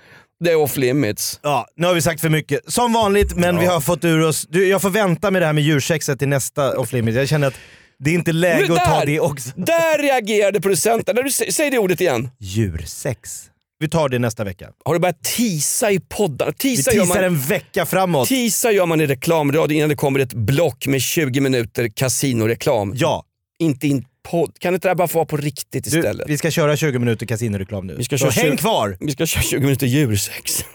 Det 0.44 0.52
är 0.52 0.56
off 0.56 0.78
limits. 0.78 1.40
Ja, 1.44 1.68
nu 1.76 1.88
har 1.88 1.94
vi 1.94 2.02
sagt 2.02 2.22
för 2.22 2.30
mycket. 2.30 2.74
Som 2.74 2.94
vanligt, 2.94 3.36
men 3.36 3.56
ja. 3.56 3.62
vi 3.62 3.68
har 3.68 3.82
fått 3.82 4.06
ur 4.06 4.24
oss... 4.28 4.48
Du, 4.50 4.68
jag 4.68 4.82
får 4.82 4.90
vänta 4.90 5.32
med 5.32 5.42
det 5.42 5.46
här 5.46 5.54
med 5.54 5.64
djursexet 5.64 6.20
till 6.20 6.28
nästa 6.28 6.78
off 6.78 6.94
limits. 6.94 7.16
Jag 7.18 7.30
känner 7.30 7.48
att 7.48 7.54
det 8.00 8.10
är 8.10 8.14
inte 8.14 8.32
läge 8.32 8.68
där, 8.68 8.74
att 8.74 8.86
ta 8.86 9.06
det 9.06 9.20
också. 9.20 9.50
Där 9.56 10.02
reagerade 10.02 10.62
producenten. 10.62 11.18
Säg 11.52 11.70
det 11.70 11.80
ordet 11.80 12.02
igen. 12.02 12.30
Djursex. 12.40 13.52
Vi 13.80 13.90
tar 13.90 14.10
det 14.10 14.20
nästa 14.20 14.44
vecka. 14.44 14.70
Har 14.86 14.94
du 14.94 15.00
börjat 15.00 15.24
tisa 15.24 15.92
i 15.92 16.00
poddar? 16.00 16.52
Tisa 16.52 16.92
vi 16.92 16.98
teasar 16.98 17.16
man, 17.16 17.24
en 17.24 17.40
vecka 17.40 17.86
framåt. 17.86 18.28
Tisa 18.28 18.72
gör 18.72 18.86
man 18.86 19.02
i 19.02 19.08
reklamradio 19.08 19.78
innan 19.78 19.90
det 19.90 19.96
kommer 19.96 20.20
ett 20.20 20.34
block 20.34 20.88
med 20.88 21.02
20 21.02 21.42
minuter 21.42 21.88
kasinoreklam. 21.88 22.94
Ja. 22.96 23.26
Inte 23.60 23.88
in 23.88 24.06
podd. 24.24 24.60
Kan 24.60 24.74
inte 24.74 24.88
det 24.88 24.90
här 24.90 24.96
bara 24.96 25.08
få 25.08 25.18
vara 25.18 25.26
på 25.26 25.38
riktigt 25.38 25.88
istället? 25.88 26.28
Du, 26.28 26.32
vi 26.32 26.38
ska 26.38 26.52
köra 26.52 26.78
20 26.78 27.00
minuter 27.00 27.26
kasinoreklam 27.26 27.88
nu. 27.88 27.96
Vi 27.96 28.04
ska 28.04 28.18
Så 28.18 28.32
köra 28.32 28.48
häng 28.48 28.58
kvar! 28.58 28.98
Vi 29.00 29.12
ska 29.12 29.26
köra 29.26 29.42
20 29.42 29.60
minuter 29.60 29.88
djursex. 29.88 30.66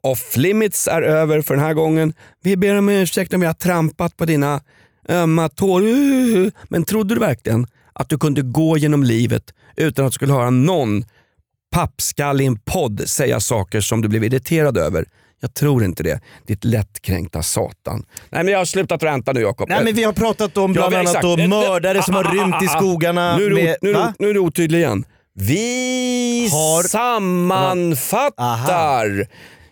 Off 0.00 0.36
limits 0.36 0.88
är 0.88 1.02
över 1.02 1.42
för 1.42 1.54
den 1.54 1.64
här 1.64 1.74
gången. 1.74 2.14
Vi 2.42 2.56
ber 2.56 2.78
om 2.78 2.88
ursäkt 2.88 3.34
om 3.34 3.40
vi 3.40 3.46
har 3.46 3.54
trampat 3.54 4.16
på 4.16 4.24
dina 4.24 4.60
ömma 5.08 5.48
tår. 5.48 5.82
Men 6.72 6.84
trodde 6.84 7.14
du 7.14 7.20
verkligen 7.20 7.66
att 7.92 8.08
du 8.08 8.18
kunde 8.18 8.42
gå 8.42 8.78
genom 8.78 9.02
livet 9.02 9.54
utan 9.76 10.06
att 10.06 10.12
du 10.12 10.14
skulle 10.14 10.32
höra 10.32 10.50
någon 10.50 11.04
pappskall 11.72 12.40
i 12.40 12.46
en 12.46 12.58
podd 12.58 13.08
säga 13.08 13.40
saker 13.40 13.80
som 13.80 14.02
du 14.02 14.08
blev 14.08 14.24
irriterad 14.24 14.78
över? 14.78 15.04
Jag 15.40 15.54
tror 15.54 15.84
inte 15.84 16.02
det. 16.02 16.20
Ditt 16.46 16.64
lättkränkta 16.64 17.42
satan. 17.42 18.04
Nej 18.30 18.44
men 18.44 18.52
jag 18.52 18.60
har 18.60 18.64
slutat 18.64 19.02
ränta 19.02 19.32
nu 19.32 19.40
Jakob. 19.40 19.68
Nej 19.68 19.84
men 19.84 19.94
vi 19.94 20.04
har 20.04 20.12
pratat 20.12 20.56
om 20.56 20.72
bland 20.72 20.94
ja, 20.94 20.98
annat 20.98 21.22
då, 21.22 21.36
mördare 21.36 22.02
som 22.02 22.14
har 22.14 22.24
rymt 22.24 22.62
i 22.62 22.68
skogarna. 22.68 23.36
Nu 23.36 23.46
är, 23.46 23.50
med, 23.50 23.76
nu, 23.82 23.96
nu 24.18 24.30
är 24.30 24.34
du 24.34 24.40
otydlig 24.40 24.78
igen. 24.78 25.04
Vi 25.36 26.48
har... 26.52 26.82
sammanfattar. 26.82 29.26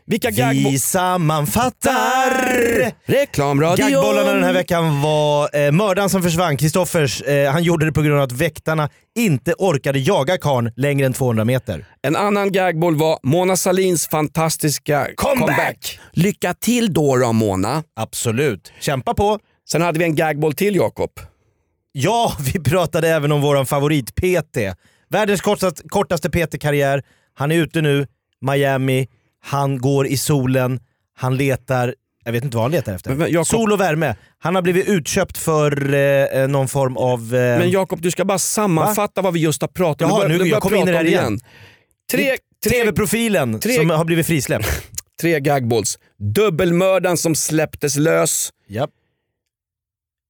Vilka 0.06 0.30
Vi 0.52 0.78
sammanfattar! 0.78 2.92
Reklamradion! 3.10 3.90
Gaggbollarna 3.90 4.32
den 4.32 4.44
här 4.44 4.52
veckan 4.52 5.02
var 5.02 5.56
eh, 5.56 5.72
mördaren 5.72 6.10
som 6.10 6.22
försvann, 6.22 6.56
Kristoffers. 6.56 7.22
Eh, 7.22 7.52
han 7.52 7.62
gjorde 7.62 7.86
det 7.86 7.92
på 7.92 8.02
grund 8.02 8.16
av 8.18 8.24
att 8.24 8.32
väktarna 8.32 8.88
inte 9.18 9.54
orkade 9.58 9.98
jaga 9.98 10.38
karn 10.38 10.72
längre 10.76 11.06
än 11.06 11.12
200 11.12 11.44
meter. 11.44 11.84
En 12.02 12.16
annan 12.16 12.52
gagboll 12.52 12.96
var 12.96 13.18
Mona 13.22 13.56
Salins 13.56 14.08
fantastiska 14.08 15.06
comeback. 15.16 15.38
comeback. 15.48 16.00
Lycka 16.12 16.54
till 16.54 16.92
då 16.92 17.16
då 17.16 17.32
Mona. 17.32 17.82
Absolut. 17.96 18.72
Kämpa 18.80 19.14
på. 19.14 19.38
Sen 19.68 19.82
hade 19.82 19.98
vi 19.98 20.04
en 20.04 20.14
gagboll 20.14 20.52
till 20.52 20.76
Jakob. 20.76 21.10
Ja, 21.92 22.32
vi 22.52 22.60
pratade 22.60 23.08
även 23.08 23.32
om 23.32 23.40
våran 23.40 23.66
favorit-PT. 23.66 24.56
Världens 25.10 25.40
kortaste, 25.40 25.82
kortaste 25.88 26.30
PT-karriär. 26.30 27.02
Han 27.34 27.52
är 27.52 27.56
ute 27.56 27.80
nu, 27.80 28.06
Miami. 28.40 29.08
Han 29.44 29.78
går 29.78 30.06
i 30.06 30.16
solen, 30.16 30.80
han 31.16 31.36
letar 31.36 31.94
Jag 32.24 32.32
vet 32.32 32.44
inte 32.44 32.56
vad 32.56 32.64
han 32.64 32.70
letar 32.72 32.94
efter. 32.94 33.14
Men, 33.14 33.28
Jakob- 33.28 33.44
Sol 33.46 33.72
och 33.72 33.80
värme. 33.80 34.16
Han 34.38 34.54
har 34.54 34.62
blivit 34.62 34.88
utköpt 34.88 35.38
för 35.38 35.94
eh, 35.94 36.48
någon 36.48 36.68
form 36.68 36.96
av... 36.96 37.34
Eh, 37.34 37.58
Men 37.58 37.70
Jakob, 37.70 38.00
du 38.02 38.10
ska 38.10 38.24
bara 38.24 38.38
sammanfatta 38.38 39.22
vad 39.22 39.32
vi 39.32 39.40
just 39.40 39.60
har 39.62 39.68
pratat 39.68 40.02
om. 40.12 40.18
Jaha, 40.18 40.28
nu- 40.28 40.38
börjar 40.38 40.50
jag 40.52 40.62
kom 40.62 40.74
in 40.74 40.88
i 40.88 40.90
det 40.90 40.96
här 40.96 41.00
om 41.04 41.06
igen. 41.08 41.40
Tre, 42.10 42.36
tre, 42.64 42.70
TV-profilen 42.72 43.60
tre- 43.60 43.74
som 43.76 43.90
har 43.90 44.04
blivit 44.04 44.26
frisläppt. 44.26 44.66
tre 45.20 45.40
gagballs. 45.40 45.98
Dubbelmördaren 46.34 47.16
som 47.16 47.34
släpptes 47.34 47.96
lös. 47.96 48.50
Japp. 48.68 48.90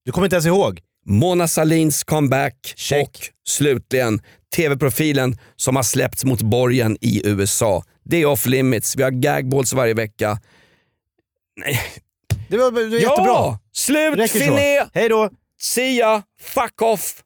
Du 0.05 0.13
kommer 0.13 0.27
inte 0.27 0.37
ens 0.37 0.47
ihåg? 0.47 0.81
Mona 1.07 1.49
Salins 1.49 2.05
comeback 2.05 2.73
Check. 2.77 3.03
och 3.03 3.19
slutligen 3.49 4.21
TV-profilen 4.57 5.39
som 5.57 5.77
har 5.77 5.83
släppts 5.83 6.25
mot 6.25 6.43
borgen 6.43 6.99
i 7.01 7.29
USA. 7.29 7.85
Det 8.05 8.17
är 8.17 8.27
off 8.27 8.47
limits. 8.47 8.97
Vi 8.97 9.03
har 9.03 9.11
gagballs 9.11 9.73
varje 9.73 9.95
vecka. 9.95 10.39
Det 12.49 12.57
var, 12.57 12.71
det 12.71 12.87
var 12.87 12.97
jättebra. 12.97 13.27
Ja! 13.27 13.59
Slut! 13.73 14.19
Räcker. 14.19 14.41
Finé! 14.41 14.87
Hej 14.95 15.09
då! 15.09 15.31
See 15.61 15.99
ya! 15.99 16.23
Fuck 16.41 16.83
off! 16.83 17.23